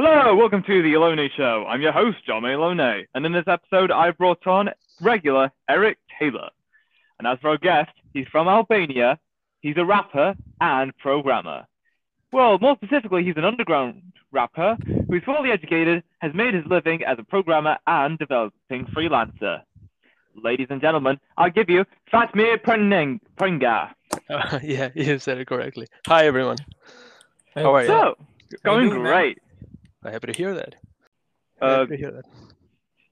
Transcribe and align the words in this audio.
Hello, 0.00 0.32
welcome 0.36 0.62
to 0.62 0.80
the 0.80 0.94
Alone 0.94 1.28
Show. 1.36 1.64
I'm 1.68 1.82
your 1.82 1.90
host, 1.90 2.18
John 2.24 2.44
Alone, 2.44 2.78
and 2.78 3.26
in 3.26 3.32
this 3.32 3.48
episode, 3.48 3.90
I 3.90 4.12
brought 4.12 4.46
on 4.46 4.68
regular 5.00 5.50
Eric 5.68 5.98
Taylor. 6.20 6.50
And 7.18 7.26
as 7.26 7.36
for 7.40 7.48
our 7.48 7.58
guest, 7.58 7.90
he's 8.12 8.28
from 8.30 8.46
Albania, 8.46 9.18
he's 9.60 9.76
a 9.76 9.84
rapper 9.84 10.36
and 10.60 10.96
programmer. 10.98 11.66
Well, 12.32 12.60
more 12.60 12.76
specifically, 12.76 13.24
he's 13.24 13.36
an 13.38 13.44
underground 13.44 14.00
rapper 14.30 14.76
who's 15.08 15.24
fully 15.24 15.50
educated, 15.50 16.04
has 16.20 16.32
made 16.32 16.54
his 16.54 16.64
living 16.66 17.02
as 17.02 17.18
a 17.18 17.24
programmer 17.24 17.76
and 17.88 18.16
developing 18.20 18.86
freelancer. 18.96 19.62
Ladies 20.36 20.68
and 20.70 20.80
gentlemen, 20.80 21.18
I'll 21.36 21.50
give 21.50 21.68
you 21.68 21.84
Fatmir 22.14 22.62
Prenning, 22.62 23.18
Prenga. 23.36 23.90
Uh, 24.30 24.60
yeah, 24.62 24.90
you 24.94 25.18
said 25.18 25.38
it 25.38 25.48
correctly. 25.48 25.88
Hi, 26.06 26.24
everyone. 26.24 26.58
How 27.56 27.74
are 27.74 27.82
you? 27.82 27.88
So, 27.88 28.14
going 28.62 28.90
doing, 28.90 29.02
man? 29.02 29.12
great. 29.12 29.38
I'm 30.04 30.12
happy 30.12 30.28
to 30.28 30.32
hear 30.36 30.54
that. 30.54 30.74
Uh, 31.60 31.80
happy 31.80 31.90
to 31.90 31.96
hear 31.96 32.10
that. 32.12 32.24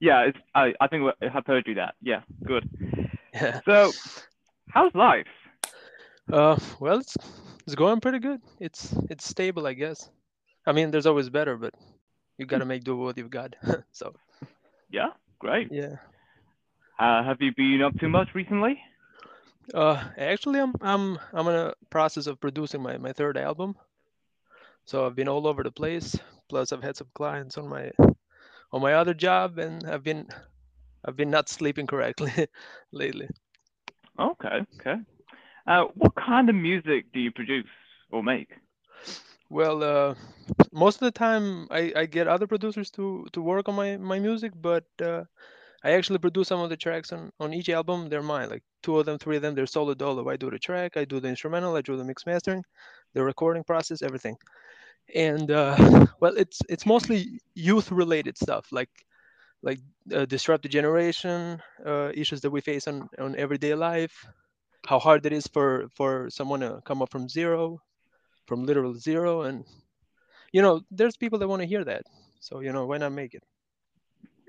yeah, 0.01 0.21
it's, 0.23 0.39
I, 0.55 0.73
I 0.81 0.87
think 0.89 1.13
I've 1.21 1.47
heard 1.47 1.67
you 1.67 1.75
that. 1.75 1.95
Yeah, 2.01 2.23
good. 2.45 2.69
Yeah. 3.35 3.61
So, 3.67 3.93
how's 4.71 4.95
life? 4.95 5.27
Uh, 6.33 6.59
well, 6.81 6.99
it's 6.99 7.17
it's 7.67 7.75
going 7.75 8.01
pretty 8.01 8.19
good. 8.19 8.41
It's 8.61 8.95
it's 9.11 9.29
stable, 9.29 9.67
I 9.67 9.75
guess. 9.75 10.09
I 10.67 10.73
mean, 10.73 10.91
there's 10.91 11.07
always 11.07 11.29
better, 11.31 11.57
but 11.57 11.75
you 12.39 12.47
gotta 12.47 12.65
make 12.65 12.83
do 12.85 12.97
with 12.97 13.07
what 13.07 13.19
you've 13.19 13.31
got. 13.31 13.55
so 13.93 14.15
Yeah, 14.91 15.09
great. 15.39 15.69
yeah. 15.71 15.97
Uh, 16.99 17.23
have 17.23 17.41
you 17.43 17.53
been 17.55 17.83
up 17.83 17.99
to 18.01 18.09
much 18.09 18.29
recently? 18.35 18.81
Uh, 19.75 20.03
actually, 20.17 20.61
I'm 20.61 20.75
I'm 20.81 21.19
I'm 21.33 21.47
in 21.49 21.55
a 21.55 21.75
process 21.91 22.27
of 22.27 22.41
producing 22.41 22.83
my 22.83 22.97
my 22.99 23.13
third 23.13 23.37
album. 23.37 23.77
So 24.87 25.05
I've 25.05 25.17
been 25.17 25.29
all 25.29 25.47
over 25.47 25.63
the 25.63 25.71
place. 25.73 26.17
Plus, 26.49 26.73
I've 26.73 26.83
had 26.83 26.97
some 26.97 27.09
clients 27.15 27.59
on 27.59 27.69
my 27.69 27.91
on 28.73 28.83
my 28.83 28.95
other 28.95 29.15
job, 29.15 29.59
and 29.59 29.87
I've 29.89 30.05
been 30.05 30.27
I've 31.05 31.17
been 31.17 31.31
not 31.31 31.49
sleeping 31.49 31.87
correctly 31.87 32.33
lately. 32.93 33.29
Okay, 34.19 34.65
okay. 34.81 34.97
Uh, 35.67 35.85
what 35.95 36.15
kind 36.15 36.49
of 36.49 36.55
music 36.55 37.07
do 37.13 37.21
you 37.21 37.31
produce 37.31 37.67
or 38.11 38.23
make? 38.23 38.49
Well, 39.49 39.83
uh, 39.83 40.15
most 40.73 40.97
of 40.97 41.01
the 41.07 41.13
time 41.13 41.69
I, 41.71 41.93
I 41.95 42.07
get 42.07 42.27
other 42.27 42.47
producers 42.47 42.91
to, 42.93 43.27
to 43.33 43.41
work 43.41 43.69
on 43.69 43.77
my, 43.77 43.97
my 43.97 44.19
music, 44.19 44.53
but 44.61 44.85
uh, 45.01 45.25
I 45.85 45.93
actually 45.93 46.19
produce 46.19 46.49
some 46.49 46.61
of 46.61 46.71
the 46.71 46.77
tracks 46.77 47.13
on, 47.13 47.31
on 47.39 47.55
each 47.55 47.69
album. 47.69 48.09
They're 48.09 48.23
mine, 48.23 48.51
like 48.51 48.65
two 48.83 48.99
of 48.99 49.07
them, 49.07 49.19
three 49.19 49.37
of 49.37 49.43
them, 49.43 49.55
they're 49.55 49.67
solo 49.67 49.95
dolo. 49.95 50.29
I 50.29 50.37
do 50.37 50.51
the 50.51 50.59
track, 50.59 50.97
I 50.97 51.05
do 51.05 51.21
the 51.21 51.29
instrumental, 51.29 51.77
I 51.77 51.83
do 51.83 51.97
the 51.97 52.05
mix 52.05 52.27
mastering, 52.27 52.65
the 53.15 53.23
recording 53.23 53.63
process, 53.63 54.03
everything. 54.03 54.37
And 55.15 55.51
uh, 55.51 55.77
well, 56.21 56.35
it's 56.37 56.61
it's 56.69 56.87
mostly 56.87 57.41
youth 57.55 57.91
related 57.91 58.37
stuff, 58.39 58.67
like 58.73 58.91
like 59.63 59.81
uh, 60.15 60.25
disrupted 60.27 60.71
generation 60.71 61.61
uh, 61.85 62.11
issues 62.15 62.41
that 62.43 62.51
we 62.51 62.61
face 62.61 62.87
on, 62.87 63.09
on 63.19 63.35
everyday 63.37 63.75
life, 63.75 64.27
how 64.87 64.99
hard 64.99 65.25
it 65.27 65.33
is 65.33 65.47
for 65.47 65.89
for 65.97 66.29
someone 66.31 66.61
to 66.61 66.81
come 66.85 67.03
up 67.03 67.11
from 67.11 67.29
zero, 67.29 67.81
from 68.47 68.65
literal 68.65 68.95
zero, 68.95 69.43
and 69.43 69.65
you 70.53 70.63
know, 70.63 70.81
there's 70.91 71.17
people 71.17 71.39
that 71.39 71.49
want 71.49 71.63
to 71.63 71.69
hear 71.69 71.85
that. 71.85 72.03
So 72.41 72.61
you 72.61 72.73
know, 72.73 72.87
why 72.87 72.99
not 72.99 73.13
make 73.13 73.35
it? 73.35 73.45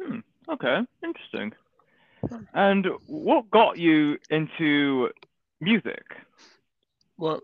Hmm, 0.02 0.20
okay, 0.50 0.80
interesting. 1.04 1.52
And 2.54 2.86
what 3.08 3.50
got 3.50 3.78
you 3.78 4.18
into 4.30 5.10
music? 5.62 6.04
Well, 7.18 7.42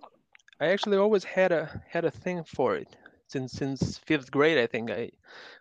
I 0.60 0.68
actually 0.68 0.98
always 0.98 1.24
had 1.24 1.52
a 1.52 1.82
had 1.90 2.06
a 2.06 2.12
thing 2.12 2.44
for 2.44 2.76
it 2.76 2.96
since 3.34 3.54
since 3.54 4.00
fifth 4.00 4.32
grade. 4.32 4.60
I 4.60 4.68
think 4.68 4.92
I 4.92 5.12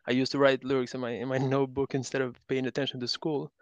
I 0.08 0.12
used 0.12 0.32
to 0.32 0.38
write 0.38 0.64
lyrics 0.64 0.94
in 0.94 1.00
my 1.00 1.10
in 1.10 1.28
my 1.28 1.38
notebook 1.56 1.94
instead 1.94 2.22
of 2.22 2.36
paying 2.48 2.66
attention 2.66 3.00
to 3.00 3.08
school, 3.08 3.52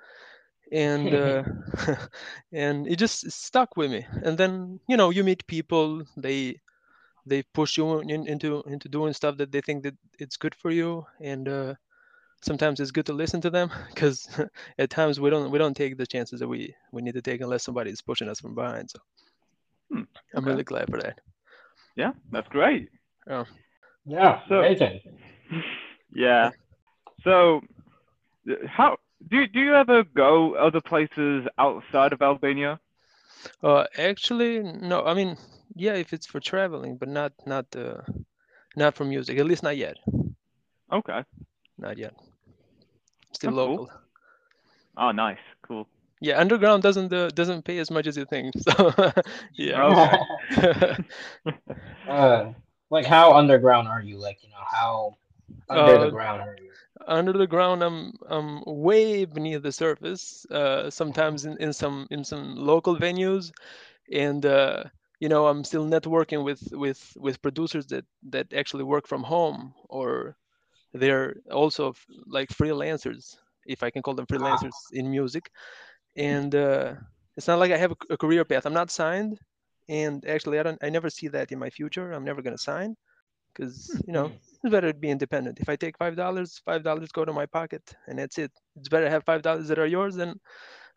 and 0.73 1.15
uh, 1.15 1.45
and 2.53 2.87
it 2.89 2.97
just 2.99 3.31
stuck 3.33 3.77
with 3.77 3.91
me. 3.93 4.07
And 4.25 4.39
then 4.39 4.81
you 4.89 4.97
know 4.97 5.11
you 5.11 5.25
meet 5.25 5.47
people 5.47 6.05
they 6.17 6.61
they 7.27 7.43
push 7.55 7.79
you 7.79 8.01
in, 8.01 8.27
into 8.29 8.63
into 8.67 8.89
doing 8.89 9.15
stuff 9.15 9.37
that 9.39 9.53
they 9.53 9.63
think 9.63 9.85
that 9.85 9.97
it's 10.19 10.37
good 10.37 10.55
for 10.55 10.71
you 10.71 11.07
and 11.21 11.49
uh, 11.49 11.75
sometimes 12.43 12.81
it's 12.81 12.91
good 12.93 13.07
to 13.07 13.13
listen 13.13 13.41
to 13.43 13.51
them 13.51 13.71
because 13.89 14.29
at 14.79 14.91
times 14.91 15.21
we 15.21 15.31
don't 15.31 15.51
we 15.51 15.59
don't 15.59 15.77
take 15.77 15.97
the 15.99 16.07
chances 16.07 16.41
that 16.41 16.49
we 16.49 16.75
we 16.93 17.03
need 17.03 17.15
to 17.15 17.23
take 17.23 17.41
unless 17.41 17.65
somebody 17.65 17.91
is 17.91 18.03
pushing 18.03 18.29
us 18.29 18.41
from 18.41 18.55
behind 18.55 18.91
so 18.91 18.99
Hmm, 19.91 20.05
i'm 20.35 20.47
really 20.47 20.65
glad 20.65 20.89
for 20.91 20.99
that 21.01 21.21
Yeah, 21.97 22.13
that's 22.31 22.49
great. 22.49 22.89
oh 23.29 23.45
Yeah, 24.07 24.41
So- 24.49 24.61
amazing. 24.61 25.01
Yeah. 26.13 26.51
So, 27.25 27.61
how 28.67 28.97
do 29.29 29.47
do 29.47 29.61
you 29.61 29.75
ever 29.75 30.03
go 30.05 30.55
other 30.55 30.81
places 30.81 31.47
outside 31.59 32.13
of 32.13 32.23
Albania? 32.23 32.81
uh 33.63 33.85
actually 33.97 34.59
no 34.63 35.03
i 35.07 35.15
mean 35.15 35.35
yeah 35.75 35.95
if 35.95 36.13
it's 36.13 36.27
for 36.27 36.41
traveling 36.41 36.99
but 36.99 37.09
not 37.09 37.33
not 37.47 37.65
uh 37.75 38.03
not 38.77 38.95
for 38.95 39.05
music 39.07 39.39
at 39.39 39.47
least 39.47 39.63
not 39.63 39.77
yet 39.79 39.97
Okay. 40.93 41.25
not 41.79 41.97
yet 41.97 42.13
still 43.33 43.51
That's 43.53 43.65
cool. 43.67 43.71
local 43.71 43.91
Oh, 44.99 45.11
nice. 45.13 45.39
Cool. 45.63 45.87
yeah 46.21 46.39
underground 46.39 46.83
doesn't 46.83 47.11
uh, 47.15 47.29
doesn't 47.31 47.65
pay 47.65 47.79
as 47.79 47.91
much 47.91 48.07
as 48.07 48.17
you 48.19 48.27
think 48.27 48.53
so 48.69 48.93
yeah 49.55 49.83
Okay. 50.61 51.05
uh, 52.09 52.53
like 52.91 53.07
how 53.07 53.35
underground 53.35 53.89
are 53.89 54.03
you? 54.03 54.19
Like 54.19 54.43
you 54.43 54.51
know 54.51 54.65
how 54.71 55.17
under 55.69 55.99
Uh, 55.99 56.07
the 56.07 56.11
ground 56.11 56.43
are 56.43 56.57
you? 56.61 56.73
under 57.07 57.33
the 57.33 57.47
ground 57.47 57.83
i'm 57.83 58.13
i'm 58.29 58.63
way 58.67 59.25
beneath 59.25 59.63
the 59.63 59.73
surface 59.73 60.47
uh 60.51 60.91
sometimes 60.91 61.45
in, 61.45 61.57
in 61.59 61.73
some 61.73 62.07
in 62.11 62.25
some 62.25 62.55
local 62.57 62.97
venues 62.97 63.53
and 64.13 64.45
uh 64.47 64.83
you 65.21 65.29
know 65.29 65.47
i'm 65.47 65.65
still 65.65 65.87
networking 65.87 66.45
with 66.45 66.63
with 66.73 67.17
with 67.19 67.41
producers 67.43 67.87
that 67.87 68.05
that 68.23 68.53
actually 68.55 68.85
work 68.85 69.07
from 69.07 69.23
home 69.25 69.73
or 69.89 70.37
they're 70.95 71.37
also 71.51 71.91
f- 71.91 72.07
like 72.27 72.49
freelancers 72.49 73.37
if 73.67 73.83
i 73.83 73.91
can 73.91 74.03
call 74.03 74.15
them 74.15 74.27
freelancers 74.27 74.87
in 74.93 75.11
music 75.11 75.51
and 76.17 76.55
uh 76.55 76.95
it's 77.37 77.49
not 77.49 77.59
like 77.59 77.73
i 77.73 77.77
have 77.77 77.93
a, 77.93 78.15
a 78.15 78.17
career 78.19 78.45
path 78.45 78.67
i'm 78.67 78.75
not 78.75 78.91
signed 78.91 79.39
and 79.91 80.27
actually 80.27 80.59
i 80.59 80.63
don't 80.63 80.83
i 80.83 80.89
never 80.89 81.11
see 81.11 81.29
that 81.29 81.53
in 81.53 81.59
my 81.59 81.69
future 81.69 82.13
i'm 82.13 82.25
never 82.25 82.41
going 82.41 82.57
to 82.57 82.63
sign 82.63 82.97
because 83.53 83.91
hmm, 83.93 83.99
you 84.07 84.13
know 84.13 84.29
hmm. 84.29 84.35
it's 84.63 84.73
better 84.73 84.93
to 84.93 84.99
be 84.99 85.11
independent. 85.11 85.59
If 85.61 85.69
I 85.69 85.77
take 85.77 85.97
five 85.99 86.17
dollars, 86.17 86.61
five 86.65 86.83
dollars 86.83 87.11
go 87.13 87.25
to 87.25 87.33
my 87.33 87.47
pocket, 87.47 87.83
and 88.07 88.19
that's 88.19 88.39
it. 88.39 88.53
It's 88.77 88.89
better 88.89 89.07
to 89.07 89.11
have 89.11 89.25
five 89.25 89.43
dollars 89.43 89.69
that 89.69 89.79
are 89.79 89.87
yours 89.87 90.17
than 90.17 90.39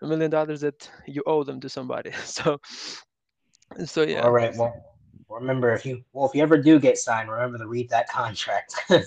a 0.02 0.08
million 0.08 0.32
dollars 0.32 0.62
that 0.62 0.90
you 1.08 1.24
owe 1.26 1.44
them 1.44 1.60
to 1.62 1.70
somebody. 1.70 2.12
So, 2.26 2.60
so 3.86 4.04
yeah, 4.04 4.22
All 4.22 4.32
right. 4.32 4.56
Well, 4.56 4.74
remember 5.40 5.74
if 5.74 5.86
you 5.86 6.04
well 6.14 6.26
if 6.28 6.36
you 6.36 6.42
ever 6.44 6.58
do 6.58 6.80
get 6.80 6.98
signed, 6.98 7.30
remember 7.30 7.58
to 7.58 7.68
read 7.68 7.90
that 7.90 8.08
contract. 8.10 8.74
yeah, 8.90 9.04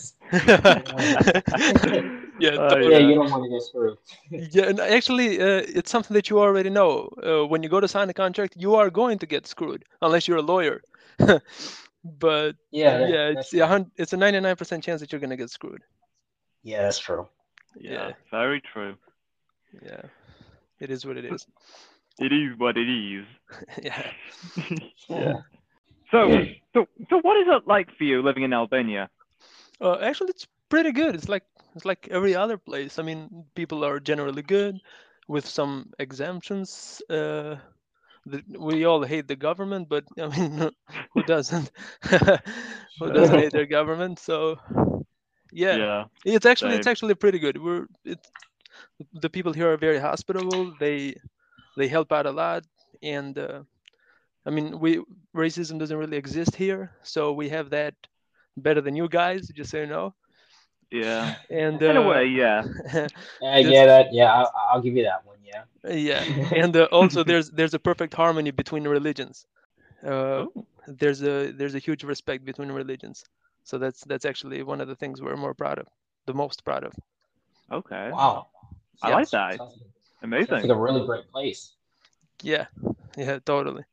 totally. 2.51 2.91
yeah, 2.93 2.99
Yeah. 2.99 2.99
you 2.99 3.15
don't 3.15 3.31
want 3.31 3.45
to 3.45 3.51
get 3.51 3.63
screwed. 3.63 3.99
yeah. 4.55 4.65
And 4.69 4.81
actually, 4.81 5.41
uh, 5.41 5.63
it's 5.79 5.91
something 5.91 6.15
that 6.15 6.29
you 6.31 6.39
already 6.41 6.71
know. 6.71 7.09
Uh, 7.23 7.47
when 7.47 7.63
you 7.63 7.69
go 7.69 7.81
to 7.81 7.89
sign 7.89 8.09
a 8.11 8.15
contract, 8.15 8.55
you 8.57 8.75
are 8.75 8.91
going 8.91 9.19
to 9.19 9.27
get 9.27 9.47
screwed 9.47 9.85
unless 10.03 10.27
you're 10.29 10.39
a 10.39 10.43
lawyer. 10.43 10.81
but 11.19 12.57
Yeah. 12.71 12.99
that- 12.99 13.11
yeah, 13.11 13.29
it's 13.39 13.53
a 13.55 13.87
it's 13.97 14.13
a 14.13 14.17
99% 14.17 14.83
chance 14.83 15.01
that 15.01 15.13
you're 15.13 15.21
gonna 15.21 15.37
get 15.37 15.51
screwed. 15.51 15.83
yeah, 16.63 16.83
that's 16.83 16.99
true. 16.99 17.29
Yeah, 17.79 17.93
Yeah. 17.93 18.13
very 18.31 18.61
true. 18.73 18.95
Yeah, 19.83 20.03
it 20.81 20.91
is 20.91 21.05
what 21.07 21.17
it 21.17 21.25
is. 21.25 21.47
It 22.19 22.33
is 22.33 22.57
what 22.59 22.77
it 22.79 22.89
is. 22.89 23.27
yeah. 23.83 24.11
Yeah. 25.09 25.35
So, 26.11 26.41
so, 26.73 26.87
so, 27.11 27.21
what 27.21 27.37
is 27.37 27.47
it 27.49 27.67
like 27.67 27.89
for 27.97 28.05
you 28.05 28.23
living 28.23 28.43
in 28.45 28.53
Albania? 28.53 29.11
Uh, 29.81 29.99
actually, 30.01 30.31
it's 30.31 30.47
pretty 30.69 30.93
good. 30.93 31.15
It's 31.15 31.29
like 31.29 31.45
it's 31.75 31.85
like 31.85 32.09
every 32.11 32.35
other 32.35 32.57
place. 32.59 32.99
I 32.99 33.03
mean, 33.03 33.45
people 33.55 33.85
are 33.85 33.99
generally 34.01 34.43
good, 34.43 34.81
with 35.29 35.47
some 35.47 35.93
exemptions. 35.99 37.03
Uh, 37.11 37.57
the, 38.27 38.43
we 38.59 38.85
all 38.85 39.03
hate 39.05 39.29
the 39.29 39.37
government, 39.37 39.89
but 39.89 40.05
I 40.19 40.27
mean, 40.29 40.71
who 41.15 41.23
doesn't? 41.23 41.71
who 43.01 43.11
doesn't 43.11 43.37
hate 43.39 43.53
their 43.53 43.67
government? 43.67 44.19
So, 44.19 44.57
yeah, 45.53 45.79
Yeah. 45.79 46.05
it's 46.25 46.47
actually 46.47 46.77
it's 46.77 46.87
actually 46.87 47.15
pretty 47.15 47.39
good. 47.39 47.57
We're 47.63 47.87
it's 48.05 48.31
the 49.13 49.31
people 49.31 49.53
here 49.53 49.73
are 49.73 49.77
very 49.77 49.99
hospitable. 49.99 50.73
They 50.79 51.15
they 51.77 51.89
help 51.89 52.13
out 52.13 52.27
a 52.27 52.31
lot, 52.33 52.65
and 53.03 53.37
uh, 53.39 53.63
I 54.47 54.51
mean, 54.51 54.79
we 54.79 55.03
racism 55.35 55.79
doesn't 55.79 55.97
really 55.97 56.17
exist 56.17 56.55
here, 56.55 56.93
so 57.03 57.33
we 57.33 57.49
have 57.49 57.71
that 57.71 57.95
better 58.57 58.81
than 58.81 58.95
you 58.97 59.09
guys. 59.09 59.49
Just 59.49 59.71
so 59.71 59.79
you 59.79 59.87
know. 59.87 60.15
Yeah. 60.91 61.35
And 61.51 61.83
In 61.83 61.97
a 61.97 62.03
uh, 62.03 62.09
way, 62.09 62.27
yeah. 62.27 62.63
Uh, 62.95 63.09
Just- 63.63 63.71
yeah, 63.75 63.87
that 63.87 64.07
yeah, 64.13 64.33
I'll, 64.33 64.53
I'll 64.71 64.81
give 64.81 64.95
you 64.97 65.03
that 65.05 65.27
one. 65.27 65.37
Yeah. 65.45 65.93
yeah 65.93 66.23
and 66.63 66.77
uh, 66.77 66.85
also 66.93 67.23
there's 67.25 67.51
there's 67.51 67.75
a 67.75 67.79
perfect 67.79 68.13
harmony 68.15 68.51
between 68.51 68.85
religions 68.89 69.47
uh, 70.05 70.45
Oh. 70.45 70.67
there's 70.87 71.23
a 71.23 71.51
there's 71.53 71.75
a 71.75 71.79
huge 71.79 72.03
respect 72.05 72.45
between 72.45 72.71
religions 72.73 73.25
So 73.65 73.79
that's 73.79 74.01
that's 74.11 74.25
actually 74.25 74.63
one 74.63 74.81
of 74.83 74.89
the 74.89 74.97
things 74.97 75.21
we're 75.23 75.37
more 75.47 75.55
proud 75.55 75.79
of, 75.79 75.87
the 76.27 76.35
most 76.35 76.65
proud 76.65 76.85
of. 76.85 76.93
Okay. 77.79 78.11
Wow. 78.11 78.47
I 79.03 79.09
Yeah. 79.09 79.15
like 79.19 79.31
that. 79.31 79.57
Sounds 79.57 79.61
like- 79.61 79.69
sounds 79.71 79.83
Amazing. 80.23 80.61
like 80.63 80.77
a 80.79 80.83
really 80.87 81.03
great 81.07 81.27
place. 81.35 81.61
Yeah, 82.43 82.67
yeah, 83.17 83.39
totally. 83.45 83.85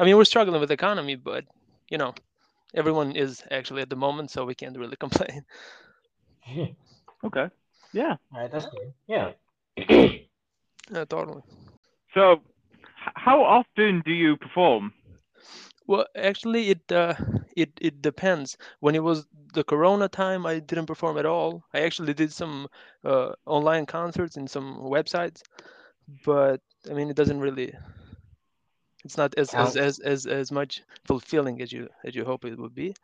I 0.00 0.04
mean, 0.04 0.16
we're 0.16 0.24
struggling 0.24 0.60
with 0.60 0.70
the 0.70 0.74
economy, 0.74 1.16
but 1.16 1.44
you 1.90 1.98
know, 1.98 2.14
everyone 2.74 3.12
is 3.16 3.44
actually 3.52 3.82
at 3.82 3.90
the 3.90 3.96
moment, 3.96 4.30
so 4.30 4.44
we 4.46 4.54
can't 4.54 4.78
really 4.78 4.96
complain. 5.06 5.44
Okay. 7.24 7.48
Yeah. 7.92 8.16
All 8.34 8.40
right, 8.40 8.50
that's 8.52 8.66
good. 8.66 8.94
Yeah. 9.08 9.32
Yeah, 10.92 11.04
totally. 11.04 11.42
So, 12.14 12.42
how 13.14 13.42
often 13.44 14.02
do 14.04 14.12
you 14.12 14.36
perform? 14.36 14.92
Well, 15.86 16.06
actually, 16.16 16.70
it 16.70 16.92
uh, 16.92 17.14
it 17.56 17.72
it 17.80 18.02
depends. 18.02 18.56
When 18.80 18.94
it 18.94 19.02
was 19.02 19.26
the 19.54 19.64
Corona 19.64 20.08
time, 20.08 20.46
I 20.46 20.60
didn't 20.60 20.86
perform 20.86 21.18
at 21.18 21.26
all. 21.26 21.64
I 21.74 21.80
actually 21.80 22.14
did 22.14 22.32
some 22.32 22.68
uh, 23.04 23.32
online 23.46 23.86
concerts 23.86 24.36
in 24.36 24.46
some 24.48 24.78
websites, 24.80 25.42
but 26.24 26.60
I 26.90 26.94
mean, 26.94 27.10
it 27.10 27.16
doesn't 27.16 27.40
really. 27.40 27.74
It's 29.04 29.16
not 29.16 29.34
as 29.36 29.54
as, 29.54 29.76
as 29.76 29.98
as 30.00 30.26
as 30.26 30.50
much 30.52 30.82
fulfilling 31.04 31.60
as 31.62 31.72
you 31.72 31.88
as 32.04 32.14
you 32.14 32.24
hope 32.24 32.44
it 32.44 32.58
would 32.58 32.74
be. 32.74 32.94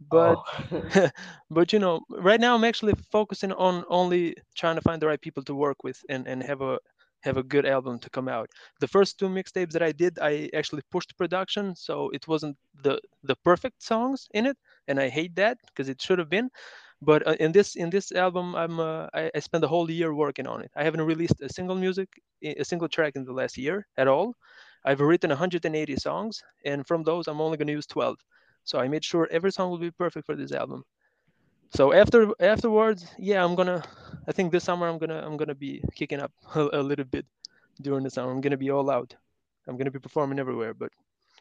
But 0.00 0.38
Oh. 0.38 0.70
but 1.50 1.72
you 1.72 1.78
know, 1.78 2.00
right 2.10 2.40
now 2.40 2.54
I'm 2.54 2.64
actually 2.64 2.94
focusing 3.10 3.52
on 3.52 3.84
only 3.88 4.34
trying 4.54 4.76
to 4.76 4.82
find 4.82 5.00
the 5.00 5.06
right 5.06 5.20
people 5.20 5.42
to 5.44 5.54
work 5.54 5.82
with 5.84 5.98
and 6.08 6.26
and 6.26 6.42
have 6.42 6.60
a 6.62 6.78
have 7.22 7.36
a 7.36 7.42
good 7.42 7.66
album 7.66 7.98
to 8.00 8.10
come 8.10 8.28
out. 8.28 8.50
The 8.80 8.88
first 8.88 9.18
two 9.18 9.28
mixtapes 9.28 9.72
that 9.72 9.82
I 9.82 9.92
did, 9.92 10.18
I 10.20 10.50
actually 10.54 10.82
pushed 10.90 11.16
production, 11.16 11.74
so 11.74 12.10
it 12.10 12.26
wasn't 12.28 12.56
the 12.82 13.00
the 13.22 13.36
perfect 13.44 13.82
songs 13.82 14.28
in 14.32 14.46
it, 14.46 14.56
and 14.88 14.98
I 15.00 15.08
hate 15.08 15.34
that 15.36 15.58
because 15.66 15.88
it 15.88 16.00
should 16.02 16.18
have 16.18 16.30
been. 16.30 16.50
But 17.00 17.26
uh, 17.26 17.36
in 17.40 17.52
this 17.52 17.74
in 17.76 17.90
this 17.90 18.12
album, 18.12 18.54
I'm 18.54 18.78
uh, 18.80 19.08
I, 19.14 19.30
I 19.34 19.40
spent 19.40 19.62
the 19.62 19.68
whole 19.68 19.90
year 19.90 20.14
working 20.14 20.46
on 20.46 20.62
it. 20.62 20.70
I 20.76 20.84
haven't 20.84 21.02
released 21.02 21.40
a 21.40 21.48
single 21.48 21.76
music, 21.76 22.08
a 22.42 22.64
single 22.64 22.88
track 22.88 23.14
in 23.16 23.24
the 23.24 23.32
last 23.32 23.56
year 23.58 23.86
at 23.96 24.08
all. 24.08 24.34
I've 24.84 25.00
written 25.00 25.30
180 25.30 25.96
songs, 25.96 26.42
and 26.64 26.86
from 26.86 27.02
those, 27.02 27.26
I'm 27.26 27.40
only 27.40 27.56
going 27.56 27.68
to 27.68 27.72
use 27.72 27.86
12. 27.86 28.16
So 28.64 28.78
I 28.78 28.88
made 28.88 29.04
sure 29.04 29.28
every 29.30 29.52
song 29.52 29.70
will 29.70 29.78
be 29.78 29.90
perfect 29.90 30.26
for 30.26 30.36
this 30.36 30.52
album. 30.52 30.84
So 31.74 31.92
after 31.92 32.32
afterwards, 32.40 33.06
yeah, 33.18 33.44
I'm 33.44 33.54
gonna. 33.56 33.82
I 34.28 34.32
think 34.32 34.52
this 34.52 34.64
summer 34.64 34.88
I'm 34.88 34.98
gonna 34.98 35.26
I'm 35.26 35.36
gonna 35.36 35.56
be 35.56 35.82
kicking 35.94 36.20
up 36.20 36.32
a, 36.54 36.68
a 36.72 36.82
little 36.82 37.04
bit 37.04 37.26
during 37.82 38.04
the 38.04 38.10
summer. 38.10 38.30
I'm 38.30 38.40
gonna 38.40 38.56
be 38.56 38.70
all 38.70 38.90
out. 38.90 39.14
I'm 39.66 39.76
gonna 39.76 39.90
be 39.90 39.98
performing 39.98 40.38
everywhere, 40.38 40.72
but 40.72 40.90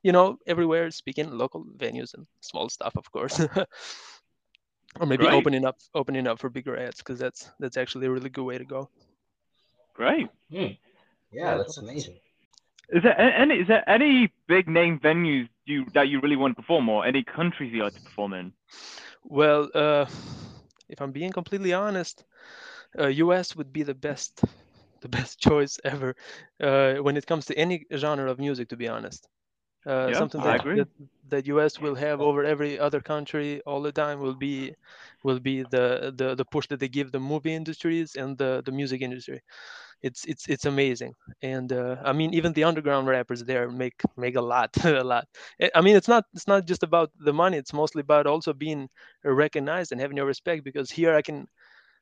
you 0.01 0.11
know, 0.11 0.37
everywhere 0.47 0.89
speaking 0.91 1.37
local 1.37 1.63
venues 1.77 2.13
and 2.13 2.25
small 2.41 2.67
stuff, 2.69 2.95
of 2.97 3.09
course. 3.11 3.39
or 4.99 5.05
maybe 5.05 5.25
Great. 5.25 5.33
opening 5.33 5.65
up 5.65 5.77
opening 5.93 6.27
up 6.27 6.39
for 6.39 6.49
bigger 6.49 6.77
ads 6.77 6.97
because 6.97 7.19
that's 7.19 7.51
that's 7.59 7.77
actually 7.77 8.07
a 8.07 8.11
really 8.11 8.29
good 8.29 8.43
way 8.43 8.57
to 8.57 8.65
go. 8.65 8.89
Great. 9.93 10.27
Hmm. 10.51 10.73
Yeah, 11.31 11.57
that's 11.57 11.77
amazing. 11.77 12.15
Is 12.89 13.03
there 13.03 13.19
any 13.19 13.55
is 13.55 13.67
there 13.67 13.87
any 13.89 14.31
big 14.47 14.67
name 14.67 14.99
venues 14.99 15.49
you 15.65 15.85
that 15.93 16.07
you 16.09 16.19
really 16.21 16.35
want 16.35 16.55
to 16.55 16.61
perform, 16.61 16.89
or 16.89 17.05
any 17.05 17.23
countries 17.23 17.73
you 17.73 17.83
like 17.83 17.95
to 17.95 18.01
perform 18.01 18.33
in? 18.33 18.53
Well, 19.23 19.69
uh, 19.73 20.05
if 20.89 21.01
I'm 21.01 21.11
being 21.11 21.31
completely 21.31 21.73
honest, 21.73 22.23
uh, 22.99 23.07
US 23.07 23.55
would 23.55 23.71
be 23.73 23.83
the 23.83 23.93
best, 23.95 24.43
the 25.01 25.09
best 25.09 25.39
choice 25.39 25.79
ever 25.83 26.15
uh, 26.61 26.95
when 26.95 27.17
it 27.17 27.25
comes 27.25 27.45
to 27.47 27.57
any 27.57 27.85
genre 27.95 28.29
of 28.31 28.39
music. 28.39 28.69
To 28.69 28.77
be 28.77 28.87
honest, 28.87 29.27
uh, 29.85 30.11
Yeah, 30.11 30.13
something 30.13 30.41
that, 30.43 30.61
that 30.75 30.87
that 31.29 31.47
US 31.47 31.79
will 31.79 31.95
have 31.95 32.21
over 32.21 32.43
every 32.43 32.79
other 32.79 33.01
country 33.01 33.61
all 33.65 33.81
the 33.81 33.91
time 33.91 34.19
will 34.19 34.35
be 34.35 34.73
will 35.23 35.39
be 35.39 35.63
the 35.63 36.13
the, 36.15 36.35
the 36.35 36.45
push 36.45 36.67
that 36.67 36.79
they 36.79 36.87
give 36.89 37.11
the 37.11 37.19
movie 37.19 37.53
industries 37.53 38.15
and 38.15 38.37
the 38.37 38.61
the 38.65 38.71
music 38.71 39.01
industry. 39.01 39.41
It's 40.01 40.25
it's 40.25 40.47
it's 40.47 40.65
amazing, 40.65 41.13
and 41.41 41.71
uh, 41.71 41.97
I 42.03 42.13
mean 42.13 42.33
even 42.33 42.53
the 42.53 42.63
underground 42.65 43.07
rappers 43.07 43.43
there 43.43 43.69
make 43.69 44.01
make 44.17 44.35
a 44.35 44.41
lot 44.41 44.69
a 44.85 45.03
lot. 45.03 45.25
I- 45.61 45.71
I 45.75 45.81
mean 45.81 45.95
it's 45.95 46.07
not 46.07 46.25
it's 46.33 46.47
not 46.47 46.65
just 46.65 46.83
about 46.83 47.11
the 47.19 47.33
money. 47.33 47.57
It's 47.57 47.73
mostly 47.73 48.01
about 48.01 48.27
also 48.27 48.53
being 48.53 48.89
recognized 49.23 49.91
and 49.91 50.01
having 50.01 50.17
your 50.17 50.25
respect 50.27 50.63
because 50.63 50.91
here 50.91 51.13
I 51.15 51.21
can 51.21 51.47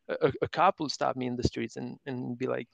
a, 0.09 0.27
a- 0.27 0.33
a 0.43 0.47
cop 0.49 0.79
will 0.79 0.89
stop 0.89 1.15
me 1.15 1.27
in 1.27 1.35
the 1.35 1.43
streets 1.43 1.75
and, 1.77 1.97
and 2.05 2.37
be 2.37 2.47
like, 2.47 2.67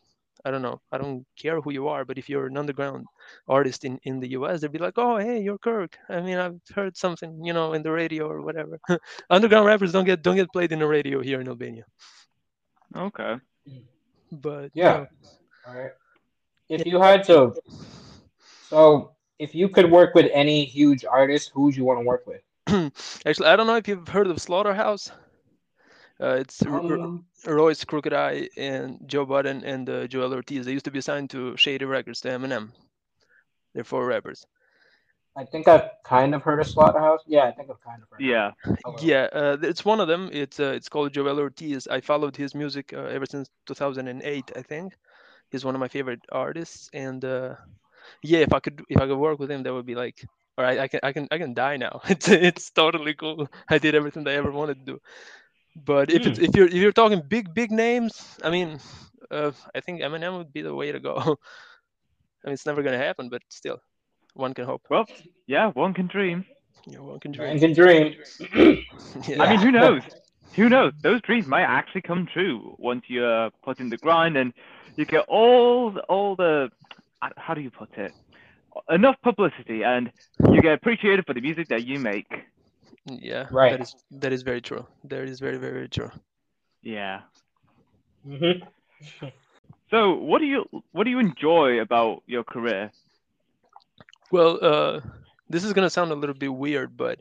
I 0.46 0.52
don't 0.52 0.62
know, 0.62 0.80
I 0.92 0.98
don't 0.98 1.26
care 1.38 1.62
who 1.62 1.72
you 1.72 1.88
are, 1.88 2.06
but 2.06 2.18
if 2.18 2.30
you're 2.30 2.48
an 2.48 2.58
underground 2.58 3.06
artist 3.48 3.86
in, 3.86 4.00
in 4.04 4.20
the 4.20 4.30
US, 4.32 4.62
they'd 4.62 4.72
be 4.72 4.80
like, 4.80 4.98
oh, 4.98 5.18
hey, 5.18 5.42
you're 5.42 5.58
Kirk. 5.58 5.98
I 6.10 6.22
mean, 6.22 6.38
I've 6.38 6.60
heard 6.74 6.96
something, 6.98 7.44
you 7.44 7.54
know, 7.54 7.74
in 7.74 7.84
the 7.84 7.92
radio 7.92 8.28
or 8.28 8.42
whatever. 8.42 8.80
underground 9.30 9.66
rappers 9.66 9.92
don't 9.92 10.06
get 10.06 10.22
don't 10.22 10.36
get 10.36 10.52
played 10.52 10.72
in 10.72 10.80
the 10.80 10.88
radio 10.88 11.22
here 11.22 11.42
in 11.42 11.48
Albania, 11.48 11.84
Okay. 12.96 13.36
but 14.32 14.72
you 14.76 14.84
Yeah. 14.84 14.94
know, 14.94 15.08
All 15.68 15.76
right. 15.76 15.92
If 16.70 16.86
you 16.86 17.00
had 17.00 17.24
to, 17.26 17.54
so 18.70 19.12
if 19.40 19.56
you 19.56 19.70
could 19.70 19.90
work 19.92 20.14
with 20.16 20.30
any 20.34 20.66
huge 20.66 21.06
artist, 21.06 21.52
who 21.54 21.64
would 21.64 21.76
you 21.76 21.86
want 21.86 22.00
to 22.00 22.06
work 22.06 22.26
with? 22.28 22.42
actually, 23.26 23.48
I 23.48 23.56
don't 23.56 23.68
know 23.68 23.76
if 23.76 23.88
you've 23.88 24.08
heard 24.08 24.28
of 24.28 24.42
Slaughterhouse. 24.42 25.12
Uh, 26.20 26.38
it's 26.42 26.64
R- 26.64 26.82
R- 26.82 27.00
Um, 27.00 27.26
Royce 27.46 27.84
Crooked 27.84 28.14
I 28.14 28.50
and 28.58 29.00
Joe 29.08 29.26
Budden 29.26 29.64
and 29.64 29.90
uh, 29.90 30.08
Joell 30.08 30.34
Ortiz. 30.34 30.66
They 30.66 30.72
used 30.74 30.86
to 30.86 30.92
be 30.92 31.02
signed 31.02 31.30
to 31.32 31.56
Shady 31.58 31.86
Records, 31.86 32.22
to 32.22 32.30
Eminem. 32.30 32.72
They're 33.74 33.84
four 33.84 34.06
rappers. 34.08 34.46
I 35.36 35.46
think 35.46 35.68
I've 35.68 35.92
kind 36.04 36.34
of 36.34 36.42
heard 36.42 36.60
of 36.60 36.68
Slaughterhouse. 36.68 37.22
Yeah, 37.28 37.44
I 37.44 37.52
think 37.52 37.70
I've 37.70 37.82
kind 37.82 38.02
of 38.02 38.10
heard. 38.10 38.22
Yeah. 38.22 38.52
of. 38.86 39.04
Yeah, 39.04 39.28
uh, 39.32 39.58
it's 39.62 39.86
one 39.86 40.00
of 40.00 40.08
them. 40.08 40.30
It's 40.34 40.60
uh, 40.60 40.74
it's 40.76 40.90
called 40.90 41.14
Joell 41.14 41.38
Ortiz. 41.40 41.88
I 41.88 42.02
followed 42.02 42.36
his 42.36 42.56
music 42.56 42.92
uh, 42.94 43.04
ever 43.04 43.28
since 43.28 43.48
2008, 43.68 44.52
I 44.56 44.62
think. 44.64 44.98
He's 45.52 45.64
one 45.64 45.76
of 45.76 45.80
my 45.80 45.88
favorite 45.88 46.22
artists, 46.32 46.90
and 46.92 47.24
uh, 47.24 47.54
yeah, 48.24 48.40
if 48.40 48.52
I 48.52 48.60
could 48.60 48.84
if 48.90 49.00
I 49.00 49.06
could 49.06 49.18
work 49.20 49.38
with 49.38 49.52
him, 49.52 49.62
that 49.64 49.74
would 49.74 49.86
be 49.86 49.94
like, 49.96 50.26
all 50.58 50.66
right, 50.66 50.80
I 50.80 50.88
can 50.88 51.02
I 51.04 51.14
can 51.14 51.28
I 51.30 51.38
can 51.38 51.54
die 51.54 51.78
now. 51.78 52.02
It's 52.10 52.28
it's 52.28 52.72
totally 52.72 53.14
cool. 53.14 53.48
I 53.70 53.78
did 53.78 53.94
everything 53.94 54.24
that 54.24 54.34
I 54.34 54.38
ever 54.38 54.52
wanted 54.52 54.80
to 54.86 54.94
do. 54.94 55.02
But 55.86 56.12
if 56.12 56.26
it's 56.26 56.40
if 56.40 56.56
you're 56.56 56.68
if 56.68 56.74
you're 56.74 56.92
talking 56.92 57.22
big 57.28 57.54
big 57.54 57.72
names, 57.72 58.38
I 58.44 58.50
mean, 58.50 58.80
uh, 59.32 59.52
I 59.76 59.80
think 59.82 60.02
Eminem 60.02 60.38
would 60.38 60.54
be 60.54 60.62
the 60.62 60.74
way 60.74 60.92
to 60.92 61.00
go. 61.00 61.16
I 62.44 62.48
mean, 62.48 62.54
it's 62.54 62.66
never 62.66 62.84
gonna 62.84 62.98
happen, 62.98 63.30
but 63.30 63.42
still, 63.50 63.80
one 64.34 64.54
can 64.54 64.66
hope. 64.66 64.84
Well, 64.90 65.06
yeah. 65.48 65.72
One 65.72 65.94
can 65.94 66.08
dream. 66.08 66.46
Yeah, 66.86 67.00
one 67.00 67.20
can 67.20 67.32
Man 67.32 67.58
dream. 67.58 67.60
can 67.60 67.74
dream. 67.74 68.78
Yeah. 69.28 69.44
I 69.44 69.50
mean, 69.52 69.60
who 69.60 69.72
knows? 69.72 70.04
Who 70.56 70.70
knows? 70.70 70.94
Those 71.02 71.22
dreams 71.22 71.48
might 71.48 71.64
actually 71.64 72.02
come 72.02 72.28
true 72.32 72.76
once 72.80 73.04
you 73.08 73.24
uh, 73.24 73.50
put 73.64 73.80
in 73.80 73.90
the 73.90 73.98
grind 73.98 74.38
and 74.38 74.54
you 74.96 75.06
get 75.06 75.26
all 75.28 75.92
the, 75.92 76.02
all 76.02 76.36
the 76.36 76.70
uh, 77.22 77.30
how 77.38 77.54
do 77.54 77.62
you 77.62 77.72
put 77.72 77.90
it? 77.98 78.12
Enough 78.90 79.16
publicity 79.24 79.84
and 79.84 80.12
you 80.52 80.62
get 80.62 80.74
appreciated 80.74 81.26
for 81.26 81.34
the 81.34 81.42
music 81.42 81.68
that 81.70 81.86
you 81.86 82.00
make. 82.00 82.28
Yeah, 83.08 83.50
Right. 83.50 83.70
That 83.70 83.82
is 83.82 83.96
that 84.12 84.32
is 84.34 84.44
very 84.44 84.62
true. 84.62 84.86
That 85.06 85.24
is 85.24 85.40
very 85.40 85.58
very 85.58 85.74
very 85.74 85.90
true. 85.90 86.12
Yeah. 86.82 87.22
hmm 88.24 88.64
So, 89.92 90.14
what 90.16 90.40
do 90.40 90.46
you 90.46 90.66
what 90.92 91.04
do 91.06 91.10
you 91.12 91.20
enjoy 91.20 91.80
about 91.82 92.24
your 92.28 92.44
career? 92.44 92.92
Well, 94.32 94.60
uh, 94.62 95.02
this 95.50 95.64
is 95.64 95.74
gonna 95.74 95.90
sound 95.90 96.12
a 96.12 96.16
little 96.16 96.36
bit 96.36 96.54
weird, 96.54 96.98
but 96.98 97.20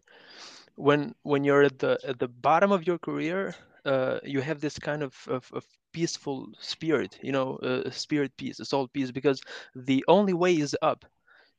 when 0.77 1.15
when 1.23 1.45
you're 1.45 1.63
at 1.63 1.79
the 1.79 1.99
at 2.07 2.19
the 2.19 2.29
bottom 2.29 2.73
of 2.73 2.87
your 2.87 2.99
career, 2.99 3.55
uh, 3.85 4.19
you 4.25 4.41
have 4.41 4.61
this 4.61 4.79
kind 4.79 5.03
of, 5.03 5.15
of, 5.29 5.51
of 5.53 5.65
peaceful 5.93 6.49
spirit, 6.61 7.19
you 7.23 7.33
know, 7.33 7.57
uh, 7.63 7.83
a 7.87 7.93
spirit 7.93 8.37
peace, 8.37 8.61
a 8.61 8.65
soul 8.65 8.89
peace, 8.89 9.11
because 9.13 9.43
the 9.75 10.05
only 10.09 10.33
way 10.35 10.55
is 10.57 10.77
up. 10.83 11.05